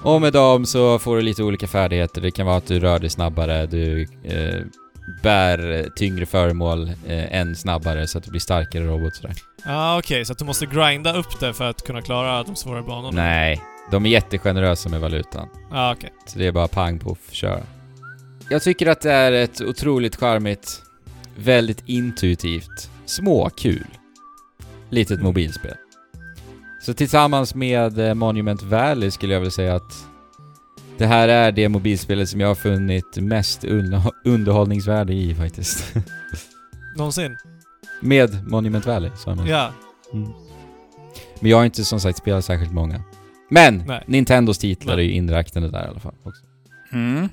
[0.03, 2.21] Och med dem så får du lite olika färdigheter.
[2.21, 4.61] Det kan vara att du rör dig snabbare, du eh,
[5.23, 9.35] bär tyngre föremål eh, än snabbare så att du blir starkare robot sådär.
[9.65, 10.25] Ja, okej.
[10.25, 13.23] så att du måste grinda upp det för att kunna klara de svåra banorna?
[13.23, 13.61] Nej,
[13.91, 15.49] de är jättegenerösa med valutan.
[15.71, 16.13] Ja, okej.
[16.27, 17.61] Så det är bara pang poff, köra.
[18.51, 20.83] Jag tycker att det är ett otroligt charmigt,
[21.37, 23.87] väldigt intuitivt, småkul,
[24.91, 25.25] litet Mm.
[25.25, 25.75] mobilspel.
[26.87, 29.93] Så tillsammans med eh, Monument Valley skulle jag vilja säga att
[30.99, 35.95] det här är det mobilspelet som jag har funnit mest underhå- underhållningsvärde i faktiskt.
[36.97, 37.37] Någonsin?
[38.03, 39.47] med Monument Valley, sa med.
[39.49, 39.71] Ja.
[40.13, 40.31] Mm.
[41.41, 43.03] Men jag har inte som sagt spelat särskilt många.
[43.51, 43.83] Men!
[43.87, 44.05] Nej.
[44.07, 45.05] Nintendos titlar Nej.
[45.05, 46.15] är ju inräknade där i alla fall.
[46.23, 46.43] Också.
[46.93, 47.29] Mm.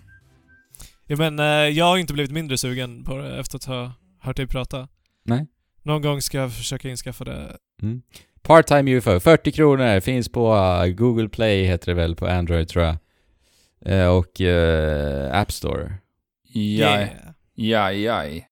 [1.07, 4.37] ja men eh, jag har inte blivit mindre sugen på det efter att ha hört
[4.37, 4.87] dig prata.
[5.25, 5.45] Nej.
[5.83, 7.57] Någon gång ska jag försöka infskaffa det.
[7.81, 8.01] Mm.
[8.41, 12.85] Part-time UFO, 40 kronor, finns på uh, Google Play heter det väl på Android tror
[12.85, 12.95] jag.
[13.85, 15.93] Eh, och eh, App Store.
[16.53, 17.15] Jaj,
[17.55, 18.47] jaj, jaj.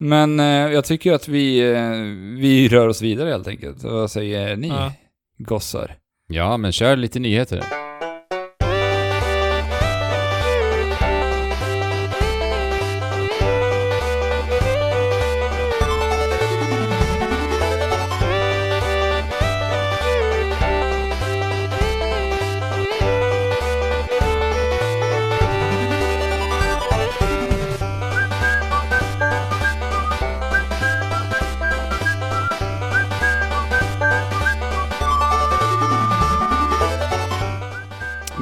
[0.00, 1.90] Men eh, jag tycker att vi, eh,
[2.40, 3.82] vi rör oss vidare helt enkelt.
[3.84, 4.92] Vad säger ni, Ja.
[5.38, 5.96] gossar?
[6.30, 7.87] Ja, men kör lite nyheter.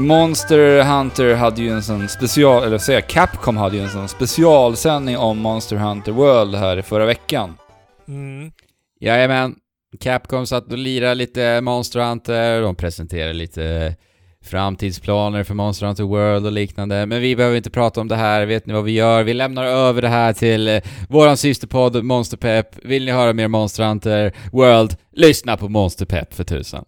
[0.07, 5.16] Monster Hunter hade ju en sån special, eller säga Capcom hade ju en sån specialsändning
[5.16, 7.57] om Monster Hunter World här i förra veckan.
[8.09, 8.52] Mm.
[9.00, 9.54] Jajamän.
[10.00, 13.96] Capcom satt och lirade lite Monster Hunter, de presenterade lite
[14.44, 17.07] framtidsplaner för Monster Hunter World och liknande.
[17.07, 19.22] Men vi behöver inte prata om det här, vet ni vad vi gör?
[19.22, 22.84] Vi lämnar över det här till eh, våran systerpodd Monster Pep.
[22.84, 24.96] Vill ni höra mer Monster Hunter World?
[25.12, 26.84] Lyssna på Monster Pep för tusan.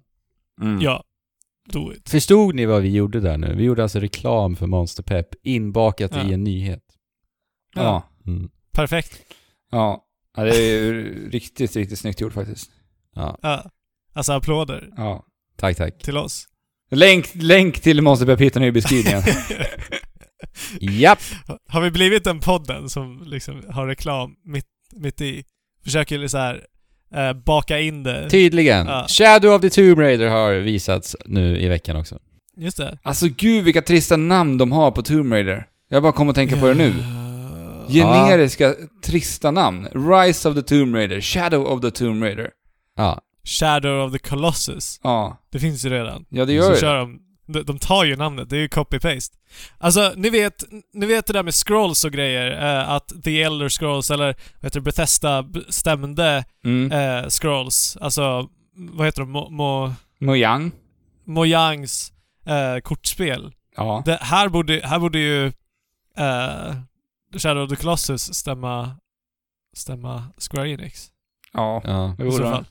[0.63, 0.81] Mm.
[0.81, 1.03] Ja.
[1.73, 2.09] Do it.
[2.09, 3.55] Förstod ni vad vi gjorde där nu?
[3.57, 6.31] Vi gjorde alltså reklam för Monster Pep inbakat Ja.
[6.31, 6.83] i en nyhet.
[7.75, 8.09] Ja.
[8.27, 8.49] Mm.
[8.73, 9.19] Perfekt.
[9.71, 10.05] Ja.
[10.37, 10.45] ja.
[10.45, 12.71] Det är ju riktigt, riktigt snyggt gjort faktiskt.
[13.15, 13.71] Ja, Ja.
[14.13, 15.25] Alltså applåder Ja.
[15.57, 15.99] tack tack.
[16.03, 16.47] till oss.
[16.91, 19.23] Länk, länk till Monster Pep hittar ni i beskrivningen.
[20.81, 21.19] Japp!
[21.69, 24.67] har vi blivit den podden som liksom har reklam mitt,
[24.97, 25.45] mitt i?
[25.85, 26.67] Försöker så här
[27.15, 28.31] eh, baka in det.
[28.31, 28.87] Tydligen.
[28.87, 29.07] Ja.
[29.09, 32.19] Shadow of the Tomb Raider har visats nu i veckan också.
[32.57, 32.99] Just det.
[33.03, 35.67] alltså gud vilka trista namn de har på Tomb Raider.
[35.91, 36.95] Jag bara kommer att tänka på det nu.
[37.89, 39.89] Generiska, trista namn.
[39.95, 42.51] Rise of the Tomb Raider, Shadow of the Tomb Raider.
[42.97, 43.21] Ja.
[43.45, 45.01] Shadow of the Colossus.
[45.03, 46.25] Ja, Det finns ju redan.
[46.29, 47.01] ja det Så gör kör det.
[47.01, 47.19] de,
[47.49, 49.37] de, de tar ju namnet, det är ju copy-paste.
[49.79, 53.69] Alltså, ni vet, ni vet det där med scrolls och grejer, eh, att The Elder
[53.69, 56.93] Scrolls, eller vad heter det, Bethesda stämde Mm.
[56.93, 60.73] eh, scrolls, alltså, vad heter de, Mo, Mo, Mojang.
[61.25, 62.13] Mojangs
[62.47, 63.55] eh, kortspel.
[63.77, 64.03] Ja.
[64.07, 65.47] Det, här, borde, här borde ju
[66.17, 66.75] eh,
[67.39, 68.97] Shadow of the Colossus stämma,
[69.77, 71.09] stämma Square Enix.
[71.53, 71.83] Ja.
[71.85, 72.15] ja.
[72.19, 72.65] det I så borde fall.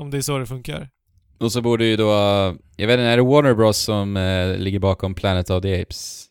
[0.00, 0.90] Om det är så det funkar.
[1.40, 2.10] Och så borde ju då,
[2.76, 6.24] jag vet inte, är det Warner Bros som eh, ligger bakom Planet of the Apes?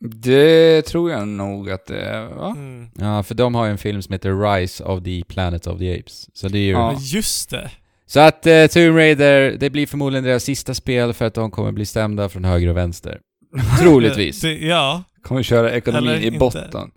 [0.00, 2.50] Det tror jag nog att det är, va?
[2.50, 2.88] Mm.
[2.98, 5.98] Ja, för de har ju en film som heter Rise of the Planet of the
[5.98, 6.28] Apes.
[6.32, 6.70] Så det är ju...
[6.70, 6.96] Ja.
[6.98, 7.70] Just det.
[8.06, 11.72] Så att eh, Tomb Raider, det blir förmodligen deras sista spel för att de kommer
[11.72, 13.20] bli stämda från höger och vänster.
[13.80, 14.40] Troligtvis.
[14.40, 15.02] Det, ja.
[15.22, 16.38] Kommer köra ekonomin Eller i inte.
[16.38, 16.90] botten.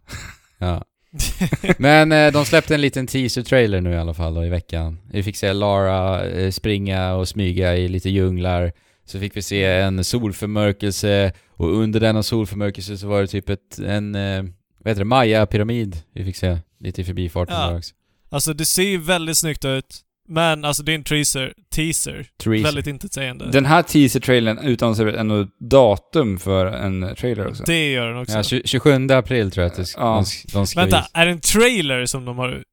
[0.57, 0.83] Ja.
[1.77, 4.97] Men eh, de släppte en liten teaser-trailer nu i alla fall då, i veckan.
[5.11, 8.71] Vi fick se Lara eh, springa och smyga i lite djunglar.
[9.05, 13.79] Så fick vi se en solförmörkelse och under denna solförmörkelse så var det typ ett,
[13.79, 14.43] en, eh,
[14.79, 17.67] vad heter det, Maya-pyramid vi fick se lite i förbifarten Ja.
[17.69, 17.93] där också.
[18.29, 19.95] Alltså det ser ju väldigt snyggt ut.
[20.27, 21.53] Men alltså det är en teaser.
[21.75, 22.27] Teaser.
[22.43, 22.63] Teaser.
[22.63, 23.51] Väldigt intetsägande.
[23.51, 27.63] Den här teaser-trailern utannonserar ändå datum för en trailer också.
[27.63, 28.33] Det gör den också.
[28.37, 30.03] Ja, 20, 27 april tror jag att det, Ja.
[30.15, 31.09] de, sk- de ska Vänta, visa.
[31.13, 32.63] är det en trailer som de har...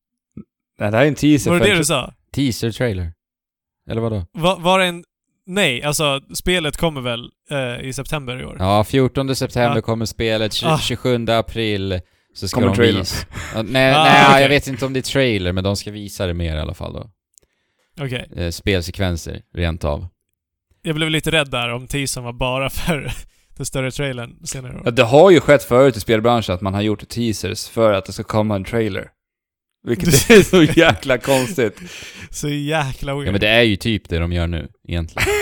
[0.80, 2.12] Nej, det här är en teaser Var det det du sa?
[2.32, 3.12] Teaser-trailer?
[3.90, 4.26] Eller vadå?
[4.38, 5.04] Va, var det en...
[5.46, 8.56] Nej, alltså spelet kommer väl eh, i september i år?
[8.58, 9.82] Ja, 14 september Ja.
[9.82, 10.78] kommer spelet, tj- Ah.
[10.78, 12.00] 27 april
[12.34, 13.26] så ska Kommer de visa...
[13.54, 14.42] Nej, Ah, nej okej.
[14.42, 16.74] jag vet inte om det är trailer, men de ska visa det mer i alla
[16.74, 17.10] fall då.
[18.00, 18.28] Okej.
[18.36, 20.06] Eh, spelsekvenser, rent av.
[20.82, 23.12] Jag blev lite rädd där om teasern var bara för
[23.56, 26.82] den större trailern senare Ja, det har ju skett förut i spelbranschen att man har
[26.82, 29.08] gjort teasers för att det ska komma en trailer.
[29.86, 31.80] Vilket är så jäkla konstigt.
[32.30, 33.28] Så jäkla weird.
[33.28, 35.28] Ja men det är ju typ det de gör nu, egentligen.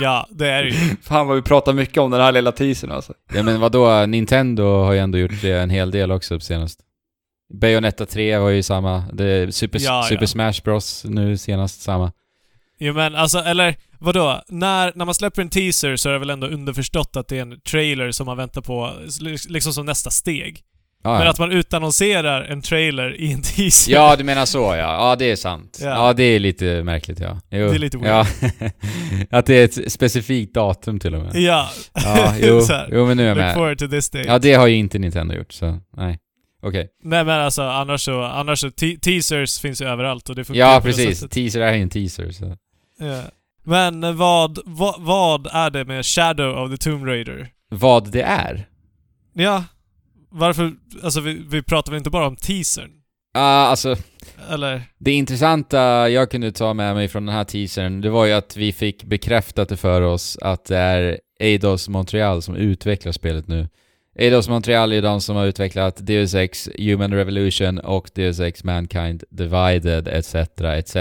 [0.00, 0.96] Ja, det är det ju.
[1.02, 3.12] Fan vad vi pratar mycket om den här lilla teasern alltså.
[3.34, 6.80] Ja men vadå, Nintendo har ju ändå gjort det en hel del också senast.
[7.60, 10.26] Bayonetta 3 var ju samma, det, Super, Ja, Super ja.
[10.26, 12.12] Smash Bros nu senast samma.
[12.78, 14.42] Jo men alltså, eller vadå?
[14.48, 17.42] När, när man släpper en teaser så är det väl ändå underförstått att det är
[17.42, 18.90] en trailer som man väntar på,
[19.48, 20.60] liksom som nästa steg.
[21.06, 21.30] Ja, Men ja.
[21.30, 23.92] att man utannonserar en trailer i en teaser.
[23.92, 24.76] Ja, du menar så ja.
[24.76, 25.78] Ja, det är sant.
[25.82, 25.88] Ja.
[25.88, 27.40] Ja, det är lite märkligt ja.
[27.50, 27.68] Jo.
[27.68, 28.26] Det är lite weird.
[28.60, 28.66] Ja.
[29.38, 31.36] att det är ett specifikt datum till och med.
[31.36, 31.68] Ja.
[32.04, 32.60] Ja, jo,
[32.92, 33.54] jo men nu är jag Look med.
[33.54, 34.24] forward to this day.
[34.26, 36.18] Ja, det har ju inte Nintendo gjort, så nej.
[36.64, 36.88] Okej.
[37.02, 40.60] Nej men alltså annars så, annars så, te- teasers finns ju överallt och det funkar
[40.60, 41.18] Ja, det precis.
[41.18, 41.30] sättet.
[41.32, 42.56] Teaser är ju en teaser, så.
[42.98, 43.22] Ja.
[43.62, 47.48] Men vad, vad, vad är det med Shadow of the Tomb Raider?
[47.70, 48.66] Vad det är?
[49.32, 49.64] Ja,
[50.30, 52.90] varför, alltså vi, vi pratar väl inte bara om teasern?
[53.34, 53.96] Ja, alltså,
[54.50, 54.82] Eller?
[54.98, 58.56] det intressanta jag kunde ta med mig från den här teasern, det var ju att
[58.56, 63.68] vi fick bekräftat det för oss att det är Eidos Montreal som utvecklar spelet nu.
[64.14, 69.24] Eidos Montreal är de som har utvecklat Deus Ex Human Revolution och Deus Ex Mankind
[69.30, 70.34] Divided etc.
[70.60, 70.96] etc.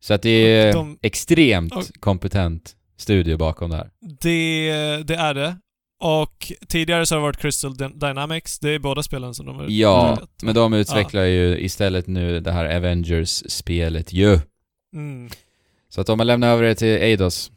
[0.00, 3.90] Så att det är de- extremt och- kompetent studio bakom det här.
[4.20, 5.56] Det, det är det.
[6.04, 9.56] Och tidigare så har det varit Crystal Dy- Dynamics, det är båda spelen som de
[9.56, 10.30] har Ja, utvecklat.
[10.42, 14.38] men de utvecklar ju istället nu det här Avengers-spelet ju.
[14.94, 15.30] Mm.
[15.88, 17.50] Så att de har lämnat över det till Eidos.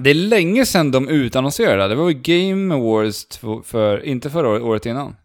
[0.00, 1.88] Det är länge sedan de utannonserade.
[1.88, 5.16] Det var ju Game Awards för, inte förra året, året innan.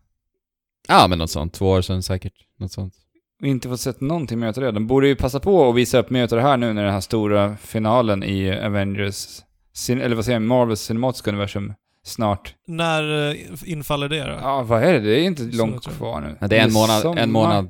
[0.88, 1.54] Ja, men något sånt.
[1.54, 2.34] Två år sedan säkert.
[2.60, 2.94] Något sånt.
[3.42, 4.72] Och inte fått sett någonting mer av det.
[4.72, 6.94] De borde ju passa på att visa upp mer av det här nu när den
[6.94, 9.42] här stora finalen i Avengers
[9.90, 12.56] eller vad säger jag, Marvels cinematiska universum snart.
[12.68, 13.36] När eh,
[13.66, 14.38] infaller det då?
[14.42, 15.00] Ja, vad är det?
[15.00, 16.38] Det är inte långt kvar nu.
[16.40, 17.22] Ja, det är en månad, Midsommar.
[17.22, 17.70] en månad.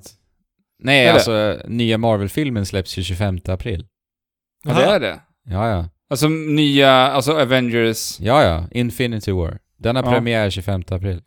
[0.79, 1.13] Nej, Är det?
[1.13, 3.88] alltså nya Marvel-filmen släpps ju 25 april.
[4.63, 5.19] Ja, det är det.
[5.45, 5.89] Ja, ja.
[6.10, 8.68] Alltså nya, alltså Avengers, Ja, ja.
[8.72, 9.60] Infinity War.
[9.78, 10.12] Den har Ja.
[10.12, 11.22] premiär 25 april.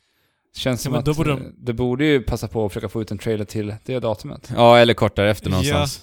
[0.56, 2.88] känns som men att då borde eh, de- det borde ju passa på att försöka
[2.88, 4.50] få ut en trailer till det datumet.
[4.56, 5.50] Ja, eller kort därefter Ja.
[5.50, 6.00] någonstans.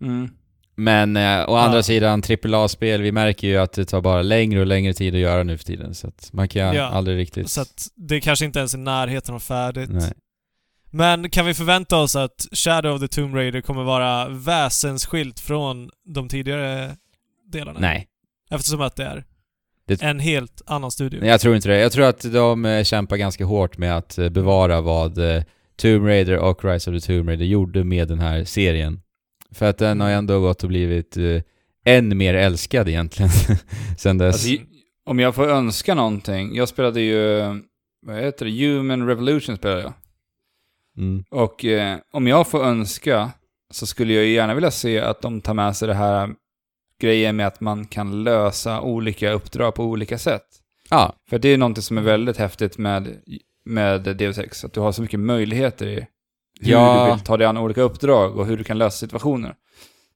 [0.00, 0.28] Mm.
[0.76, 1.82] Men eh, å andra Ja.
[1.82, 5.42] sidan, AAA-spel, vi märker ju att det tar bara längre och längre tid att göra
[5.42, 5.94] nu för tiden.
[5.94, 6.82] Så att man kan Ja.
[6.84, 7.50] aldrig riktigt...
[7.50, 9.90] Så att det kanske inte ens är närheten av färdigt.
[9.92, 10.12] Nej.
[10.90, 15.90] Men kan vi förvänta oss att Shadow of the Tomb Raider kommer vara väsensskilt från
[16.14, 16.96] de tidigare
[17.46, 17.78] delarna?
[17.80, 18.06] Nej.
[18.50, 19.24] Eftersom att det är
[19.86, 21.20] Det- en helt annan studio.
[21.20, 21.78] Nej, jag tror inte det.
[21.78, 25.42] Jag tror att de eh, kämpar ganska hårt med att eh, bevara vad eh,
[25.76, 29.00] Tomb Raider och Rise of the Tomb Raider gjorde med den här serien.
[29.50, 31.16] För att den har ju ändå gått och blivit
[31.84, 33.30] än mer älskad egentligen
[33.98, 34.34] sen dess.
[34.34, 34.64] Alltså,
[35.06, 37.40] om jag får önska någonting, jag spelade ju,
[38.06, 39.92] vad heter det, Human Revolution spelade jag.
[40.98, 41.24] mm.
[41.30, 43.30] Och eh, om jag får önska
[43.72, 46.30] så skulle jag ju gärna vilja se att de tar med sig det här
[47.00, 50.46] grejen med att man kan lösa olika uppdrag på olika sätt.
[50.90, 53.16] Ja, För det är någonting som är väldigt häftigt med,
[53.64, 55.94] med Deus Ex, att du har så mycket möjligheter i
[56.60, 57.04] hur Ja.
[57.06, 59.54] du vill ta dig an olika uppdrag och hur du kan lösa situationer.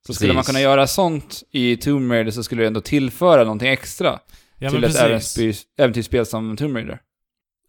[0.06, 0.34] Så skulle Precis.
[0.34, 4.18] man kunna göra sånt i Tomb Raider så skulle det ändå tillföra någonting extra
[4.58, 4.96] ja, till ett
[5.78, 7.00] äventyrsspel som Tomb Raider.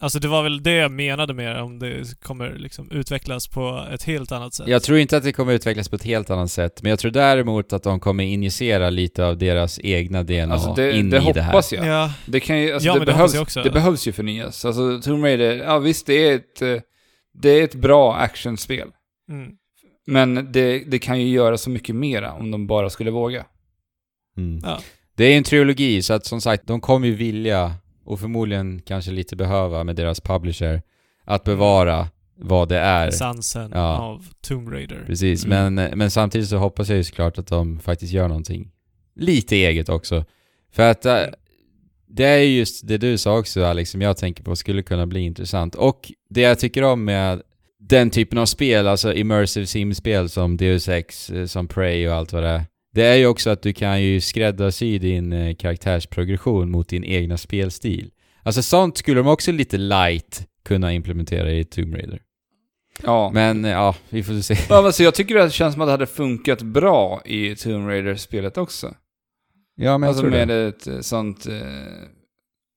[0.02, 4.04] Alltså det var väl det jag menade med om det kommer liksom utvecklas på ett
[4.04, 4.68] helt annat sätt.
[4.68, 7.12] jag tror inte att det kommer utvecklas på ett helt annat sätt, men jag tror
[7.12, 11.32] däremot att de kommer injicera lite av deras egna DNA Alltså det, in det i
[11.34, 11.52] det här.
[11.52, 11.86] hoppas jag.
[11.86, 13.64] Ja, Det kan ju, alltså Ja, det, men det behövs, jag också.
[13.64, 14.66] det behövs ju förnyas.
[14.66, 16.76] Alltså Tomb Raider, ja visst det är ett, eh,
[17.34, 18.88] det är ett bra actionspel.
[19.30, 19.52] mm.
[20.08, 23.46] Men det, det kan ju göra så mycket mera om de bara skulle våga.
[24.38, 24.62] Mm.
[24.64, 24.80] Ja.
[25.16, 29.12] Det är en trilogi, så att som sagt, de kommer ju vilja, och förmodligen kanske
[29.12, 30.82] lite behöva med deras publisher,
[31.26, 33.08] att bevara vad det är.
[33.08, 33.98] essensen Ja.
[33.98, 35.04] av Tomb Raider.
[35.08, 35.74] Precis, Mm.
[35.76, 38.72] men, men samtidigt så hoppas jag ju såklart att de faktiskt gör någonting
[39.16, 40.26] lite eget också.
[40.72, 41.20] För att äh,
[42.08, 45.20] det är just det du sa också Alex, som jag tänker på skulle kunna bli
[45.20, 45.76] intressant.
[45.76, 47.42] Och det jag tycker om med
[47.80, 52.34] den typen av spel, alltså immersive sim-spel som Deus Ex, eh, som Prey och allt
[52.34, 52.66] vad det är.
[52.94, 57.38] Det är ju också att du kan ju skräddarsy din eh, karaktärsprogression mot din egna
[57.38, 58.12] spelstil.
[58.44, 62.22] Alltså sånt skulle de också lite light kunna implementera i Tomb Raider.
[63.04, 63.32] Ja.
[63.34, 64.56] Men eh, ja, vi får se.
[64.70, 67.88] Ja, alltså jag tycker att det känns som att det hade funkat bra i Tomb
[67.88, 68.96] Raider-spelet också.
[69.76, 70.68] Ja, men jag alltså tror med det.
[70.68, 71.62] ett eh, sånt, eh,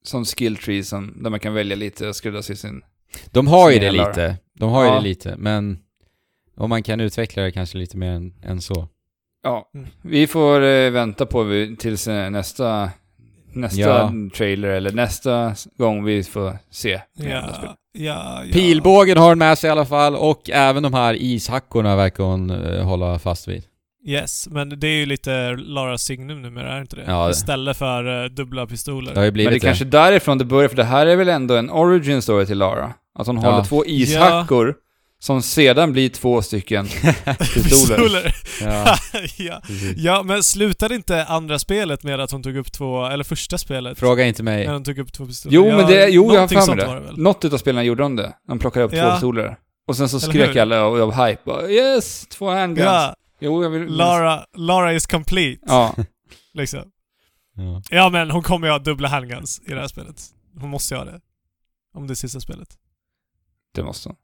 [0.05, 2.83] sånt skill tree som, där man kan välja lite och skräddarsy sin...
[3.31, 4.37] De har ju det lite.
[4.59, 4.95] De har ju Ja.
[4.95, 5.79] det lite, men
[6.57, 8.89] om man kan utveckla det kanske lite mer än, än så.
[9.45, 9.87] Ja, Mm.
[10.03, 12.91] vi får eh, vänta på vi- tills eh, nästa,
[13.53, 14.13] nästa Ja.
[14.37, 17.01] trailer eller nästa gång vi får se.
[17.17, 18.43] Ja, ja, ja.
[18.53, 22.51] Pilbågen har hon med sig i alla fall och även de här ishackorna verkar hon
[22.51, 23.63] eh, hålla fast vid.
[24.07, 27.05] Yes, men det är ju lite Lara Signum numera, är det inte det?
[27.07, 29.15] Ja, det- Istället för eh, dubbla pistoler.
[29.15, 31.17] Det har ju Men blivit det är kanske därifrån det börjar, för det här är
[31.17, 32.93] väl ändå en origin story till Lara?
[33.19, 33.51] Att hon Ja.
[33.51, 34.75] håller två ishackor
[35.25, 36.87] som sedan blir två stycken
[37.55, 38.35] pistoler.
[38.61, 38.97] Ja,
[39.37, 39.61] ja.
[39.67, 39.97] precis.
[39.97, 43.99] ja, men slutade inte andra spelet med att hon tog upp två, eller första spelet?
[43.99, 44.67] Fråga inte mig.
[44.67, 45.55] När hon tog upp två pistoler?
[45.57, 47.23] Jo, men det, jo jag har för mig det?
[47.23, 48.33] Något utav spelarna gjorde de det.
[48.49, 49.13] De plockade upp två Ja.
[49.13, 49.57] pistoler.
[49.87, 50.61] Och sen så Eller skrek hur?
[50.61, 51.43] alla av, av hype.
[51.45, 52.27] Bara, yes!
[52.27, 52.85] Två handguns.
[52.87, 53.83] Ja, Jo, jag vill...
[53.87, 55.95] Lara, Lara is complete, Ja.
[56.55, 56.81] liksom.
[57.57, 57.83] Ja.
[57.91, 60.23] Ja, men hon kommer ju ha dubbla handguns i det här spelet.
[60.61, 61.21] Hon måste ju ha det.
[61.95, 62.69] Om det är sista spelet.
[63.75, 64.17] Det måste hon.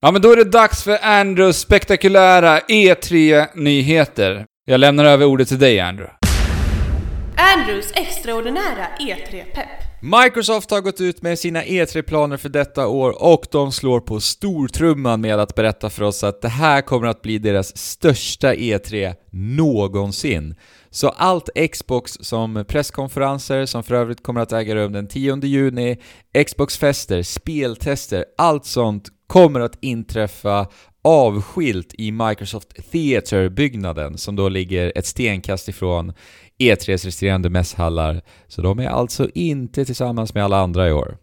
[0.00, 4.44] Ja, men då är det dags för Andrews spektakulära E3-nyheter.
[4.66, 6.14] Jag lämnar över ordet till dig, Andrew.
[7.56, 10.02] Andrews extraordinära E3-pepp.
[10.02, 15.20] Microsoft har gått ut med sina E3-planer för detta år och de slår på stortrumman
[15.20, 20.54] med att berätta för oss att det här kommer att bli deras största E3 någonsin.
[20.96, 25.96] Så allt Xbox som presskonferenser, som för övrigt kommer att äga rum den 10 juni,
[26.46, 30.66] Xbox-fester, speltester, allt sånt kommer att inträffa
[31.04, 36.12] avskilt i Microsoft Theater-byggnaden som då ligger ett stenkast ifrån
[36.58, 41.16] E3s resterande mässhallar så de är alltså inte tillsammans med alla andra i år.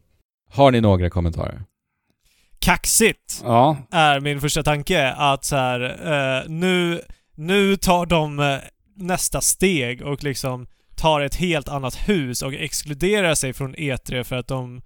[0.50, 1.64] Har ni några kommentarer?
[2.60, 3.42] Kaxigt!
[3.44, 3.78] Ja.
[3.92, 5.12] är min första tanke.
[5.12, 7.02] Att så här, eh, nu,
[7.36, 8.58] nu tar de eh,
[8.96, 14.36] nästa steg och liksom tar ett helt annat hus och exkluderar sig från E3 för
[14.36, 14.82] att de...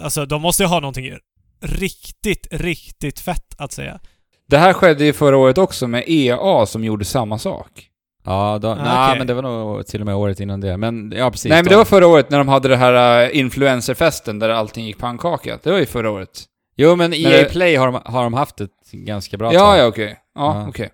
[0.00, 1.12] Alltså, de måste ju ha någonting
[1.60, 4.00] riktigt, riktigt fett att säga.
[4.48, 7.88] Det här skedde ju förra året också med EA som gjorde samma sak.
[8.24, 9.18] Ja, då, Ah, nej, okej.
[9.18, 10.76] men det var nog till och med året innan det.
[10.76, 11.48] Men ja, precis.
[11.50, 11.70] Nej men då.
[11.70, 15.58] det var förra året när de hade det här uh, influencerfesten där allting gick pannkaka.
[15.62, 16.44] Det var ju förra året.
[16.76, 19.78] Jo, men EA det- Play har de, har de haft ett ganska bra Ja, tag.
[19.78, 20.16] ja okej.
[20.34, 20.68] Ja, Ja.
[20.68, 20.90] okej.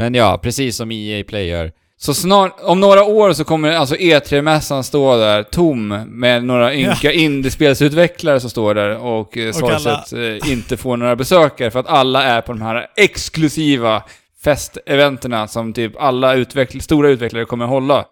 [0.00, 1.72] Men ja, precis som EA Play gör.
[1.96, 7.12] Så snart, om några år så kommer alltså E3-mässan stå där tom med några ynka
[7.12, 11.86] indiespelsutvecklare som står där och eh, Och sorgset eh, inte får några besökare för att
[11.88, 14.02] alla är på de här exklusiva
[14.44, 18.04] festeventerna som typ alla utveckl- stora utvecklare kommer hålla.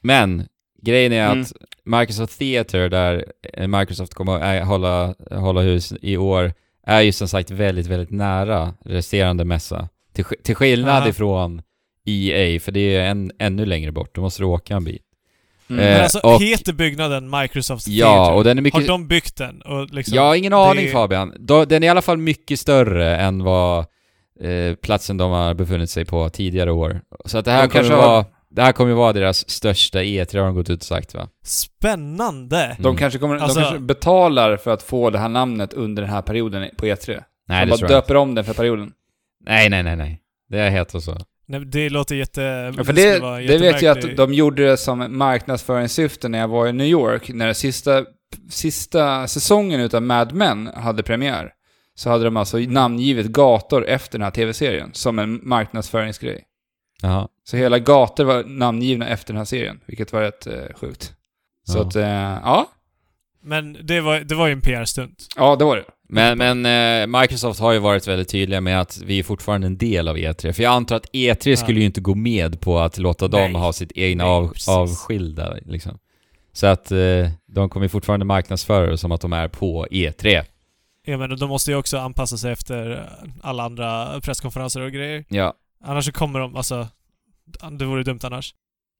[0.00, 0.46] Men
[0.82, 1.40] grejen är Mm.
[1.42, 1.52] att
[1.84, 3.24] Microsoft Theater, där
[3.54, 6.52] eh, Microsoft kommer att hålla, hålla hus i år,
[6.86, 9.88] är ju som sagt väldigt, väldigt nära resterande mässa.
[10.16, 11.08] Till, till skillnad Aha.
[11.08, 11.62] ifrån
[12.06, 14.14] EA, för det är en, ännu längre bort.
[14.14, 15.02] Du måste åka en bit.
[15.70, 15.80] Mm.
[15.84, 18.34] Eh, Men alltså, och- heter byggnaden Microsoft Ja, Theater?
[18.34, 18.80] och den är mycket...
[18.80, 19.62] Har de byggt den?
[19.62, 21.32] Och liksom, Jag har ingen aning det- Fabian.
[21.38, 23.78] Då, den är i alla fall mycket större än vad
[24.40, 27.00] eh, platsen de har befunnit sig på tidigare år.
[27.24, 28.16] Så att det här De kommer kanske vara...
[28.16, 31.14] har- Det här kommer ju vara deras största E3 har de gått ut och sagt
[31.14, 31.28] va?
[31.44, 32.76] Spännande!
[32.78, 32.96] De Mm.
[32.96, 36.22] kanske, kommer, Alltså- de kanske betalar för att få det här namnet under den här
[36.22, 37.22] perioden på E3.
[37.48, 38.92] Nej, de det tror bara jag döper om den för perioden.
[39.40, 40.22] Nej, nej, nej, nej.
[40.48, 41.18] Det är helt och så.
[41.46, 42.72] Nej, det låter jätte...
[42.76, 46.48] Ja, för det, vara det vet jag att de gjorde det som marknadsföringssyfte när jag
[46.48, 48.04] var i New York, när sista,
[48.50, 51.52] sista säsongen utav Mad Men hade premiär.
[51.94, 56.44] Så hade de alltså namngivit gator efter den här tv-serien, som en marknadsföringsgrej.
[57.02, 57.28] Jaha.
[57.44, 61.12] Så hela gator var namngivna efter den här serien, vilket var rätt eh, sjukt.
[61.64, 61.82] Så Ja.
[61.82, 62.04] att, eh,
[62.44, 62.66] ja.
[63.42, 65.26] Men det var, det var ju en PR-stunt.
[65.36, 65.84] Ja, det var det.
[66.08, 66.66] Men, men
[67.12, 70.16] eh, Microsoft har ju varit väldigt tydliga med att vi är fortfarande en del av
[70.16, 70.52] E3.
[70.52, 71.56] För jag antar att E3 Ja.
[71.56, 73.60] skulle ju inte gå med på att låta dem Nej.
[73.62, 74.68] ha sitt egna Nej, av, precis.
[74.68, 75.98] avskilda liksom.
[76.52, 80.44] Så att eh, de kommer fortfarande marknadsföra det som att de är på E E3.
[81.06, 83.08] Jag menar, de måste ju också anpassa sig efter
[83.42, 85.24] alla andra presskonferenser och grejer.
[85.28, 85.54] Ja.
[85.84, 86.88] Annars så kommer de, alltså...
[87.78, 88.54] Det vore dumt annars.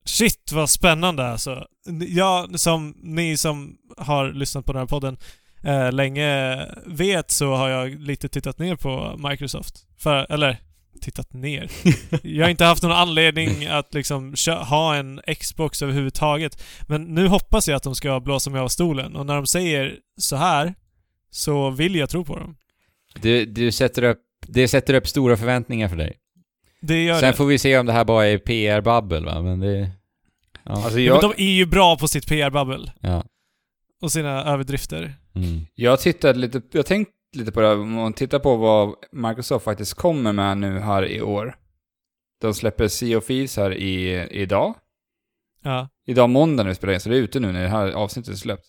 [0.04, 1.66] Shit vad spännande alltså.
[2.08, 5.16] Jag, som ni som har lyssnat på den här podden
[5.62, 9.86] eh, länge vet så har jag lite tittat ner på Microsoft.
[9.98, 10.56] För, eller
[11.00, 11.70] tittat ner.
[12.22, 14.34] Jag har inte haft någon anledning att liksom
[14.68, 16.62] ha en Xbox överhuvudtaget.
[16.86, 19.96] Men nu hoppas jag att de ska blåsa mig av stolen och när de säger
[20.18, 20.74] så här
[21.30, 22.56] så vill jag tro på dem.
[23.20, 26.16] Du, du sätter upp, det sätter upp stora förväntningar för dig.
[26.80, 27.36] Det gör Sen det.
[27.36, 29.90] får vi se om det här bara är PR-babbel va, men det...
[30.64, 30.72] Ja.
[30.72, 33.24] Alltså Ja, men jag, de är ju bra på sitt PR-babbel ja.
[34.02, 35.14] och sina överdrifter.
[35.36, 35.66] Mm.
[35.74, 38.94] jag tittade lite, jag har tänkt lite på det här, om man tittar på vad
[39.12, 41.56] Microsoft faktiskt kommer med nu här i år.
[42.40, 44.74] De släpper Sea of Thieves här i, idag.
[45.62, 45.88] Ja.
[46.06, 48.32] Idag måndag när vi spelar in, så det är ute nu när det här avsnittet
[48.32, 48.66] är släppt.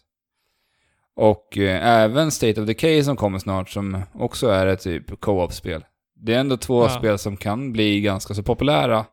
[1.15, 5.86] Och eh, även State of Decay som kommer snart, som också är ett typ co-op-spel.
[6.15, 6.89] Det är ändå två Ja.
[6.89, 9.05] spel som kan bli ganska så populära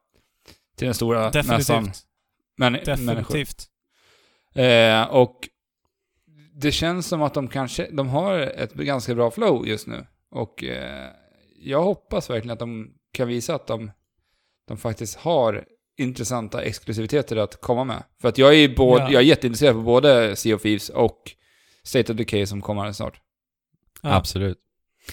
[0.76, 1.42] till den stora mässan.
[1.58, 2.02] Definitivt.
[2.56, 3.12] Men, människor.
[3.12, 3.68] Definitivt.
[4.54, 5.48] Eh, och
[6.56, 10.06] det känns som att de kanske, de har ett ganska bra flow just nu.
[10.30, 11.10] Och eh,
[11.58, 13.90] jag hoppas verkligen att de kan visa att de,
[14.68, 15.64] de faktiskt har
[15.98, 18.02] intressanta exklusiviteter att komma med.
[18.20, 19.10] För att jag är, både, Ja.
[19.10, 21.18] jag är jätteintresserad på både Sea of Thieves och
[21.82, 23.20] State of Decay som kommer snart.
[24.02, 24.14] Ja.
[24.14, 24.58] Absolut.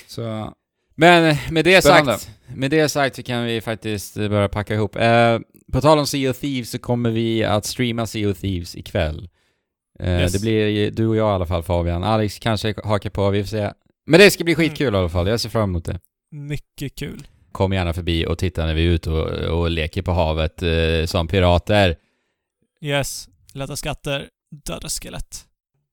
[0.07, 0.53] Så,
[0.95, 2.17] Men med det Spännande.
[2.17, 4.95] sagt, med det sagt så kan vi faktiskt eh, börja packa ihop.
[4.95, 5.39] Eh,
[5.73, 9.29] på tal om Sea of Thieves så kommer vi att streama Sea of Thieves ikväll.
[9.99, 10.33] Eh, Yes.
[10.33, 12.03] Det blir du och jag i alla fall Fabian.
[12.03, 13.71] Alex kanske hakar på, vi får se.
[14.05, 14.65] Men det ska bli Mm.
[14.69, 15.99] skitkul i alla fall, jag ser fram emot det.
[16.31, 17.27] Mycket kul.
[17.51, 21.05] Kom gärna förbi och titta när vi är ute och, och leker på havet eh,
[21.05, 21.95] som pirater.
[22.81, 23.29] Yes.
[23.53, 24.27] Lätta skatter.
[24.65, 25.45] Döda skelett.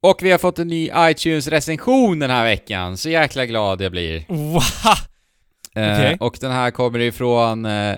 [0.03, 4.25] Och vi har fått en ny iTunes-recension den här veckan, så jäkla glad jag blir.
[4.29, 4.63] Wow!
[5.75, 6.17] Eh, Okej.
[6.21, 7.97] Och den här kommer ifrån eh,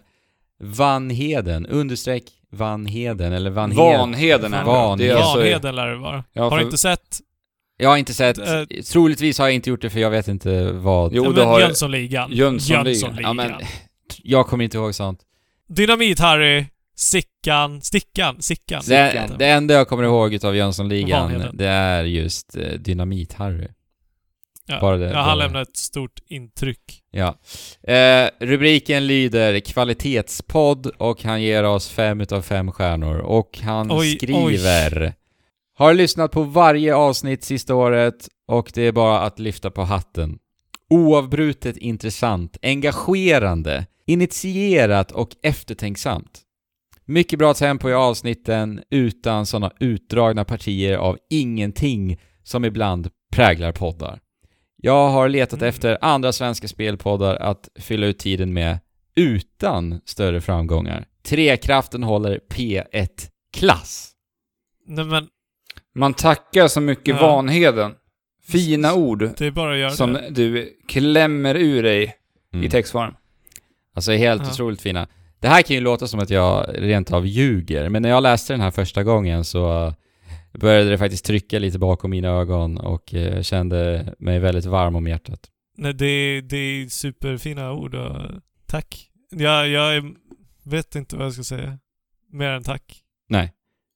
[0.62, 3.98] Vanheden, understreck Vanheden, eller Vanheden.
[3.98, 4.64] Vanheden är det.
[4.64, 5.10] Van- det.
[5.12, 6.24] Alltså, Vanheden lär det vara.
[6.32, 7.18] Ja, har för- du inte sett?
[7.76, 10.72] Jag har inte sett, Eh, troligtvis har jag inte gjort det för jag vet inte
[10.72, 11.12] vad.
[11.14, 12.30] Jo, men har- Jönssonligan.
[12.32, 12.86] Jönssonligan.
[12.86, 13.22] Jönssonligan.
[13.22, 13.52] Ja, men
[14.22, 15.20] jag kommer inte ihåg sånt.
[15.68, 16.64] Dynamit-Harry.
[16.96, 17.80] Sickan.
[17.80, 18.42] Stickan.
[18.42, 18.82] Sickan.
[18.88, 23.68] Det, det enda jag kommer ihåg utav Jönssonligan, det är just eh, Dynamit-Harry.
[24.66, 24.80] Ja.
[24.80, 27.02] bara det- ja, han lämnar ett stort intryck.
[27.10, 27.38] Ja.
[27.94, 34.16] Eh, rubriken lyder kvalitetspodd och han ger oss fem utav fem stjärnor och han Oj,
[34.16, 35.14] skriver
[35.74, 40.38] Har lyssnat på varje avsnitt sista året och det är bara att lyfta på hatten.
[40.90, 46.40] Oavbrutet intressant, engagerande, initierat och eftertänksamt.
[47.04, 54.18] Mycket bra tempo i avsnitten utan sådana utdragna partier av ingenting som ibland präglar poddar.
[54.82, 55.68] Jag har letat Mm.
[55.68, 58.78] efter andra svenska spelpoddar att fylla ut tiden med
[59.14, 61.04] utan större framgångar.
[61.22, 64.10] Trekraften håller P1-klass.
[64.86, 65.28] Nej men,
[65.94, 67.26] Man tackar så mycket Ja.
[67.26, 67.94] Vanheden.
[68.48, 70.28] Fina ord det är bara att göra som det.
[70.30, 72.14] du klämmer ur dig
[72.52, 72.66] Mm.
[72.66, 73.14] i textform.
[73.94, 74.50] Alltså helt Ja.
[74.50, 75.08] otroligt fina.
[75.40, 78.52] Det här kan ju låta som att jag rent av ljuger, men när jag läste
[78.52, 79.94] den här första gången så
[80.52, 85.06] började det faktiskt trycka lite bakom mina ögon och eh, kände mig väldigt varm om
[85.06, 85.40] hjärtat.
[85.76, 88.30] Nej, det, det är superfina ord och
[88.66, 89.10] tack.
[89.30, 90.14] Jag, jag
[90.64, 91.78] vet inte vad jag ska säga.
[92.32, 93.02] Mer än tack.
[93.28, 93.52] Nej.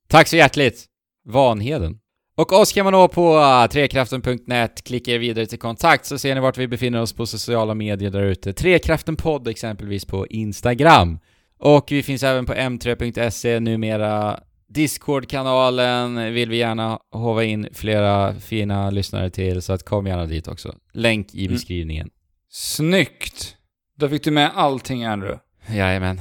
[0.09, 0.85] Tack så hjärtligt!
[1.25, 1.99] Vanheden.
[2.37, 6.35] Och oss kan man nå på uh, trekraften.net, klicka er vidare till kontakt så ser
[6.35, 8.53] ni vart vi befinner oss på sociala medier där ute.
[8.53, 11.19] Trekraften podd exempelvis på Instagram.
[11.59, 14.41] Och vi finns även på m3.se numera.
[14.67, 20.49] Discord-kanalen vill vi gärna hova in flera fina lyssnare till, så att kom gärna dit
[20.49, 20.77] också.
[20.93, 21.53] Länk i Mm.
[21.55, 22.11] beskrivningen.
[22.49, 23.57] Snyggt!
[23.97, 25.41] Då fick du med allting, Andrew.
[25.69, 26.21] Jajamän.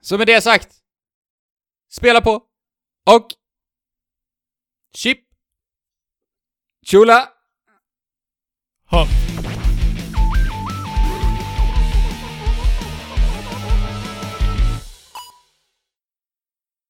[0.00, 0.68] Så med det sagt,
[1.90, 2.42] spela på
[3.10, 3.26] och
[4.94, 5.18] chip
[6.86, 7.28] Chula!
[8.86, 9.29] Hopp!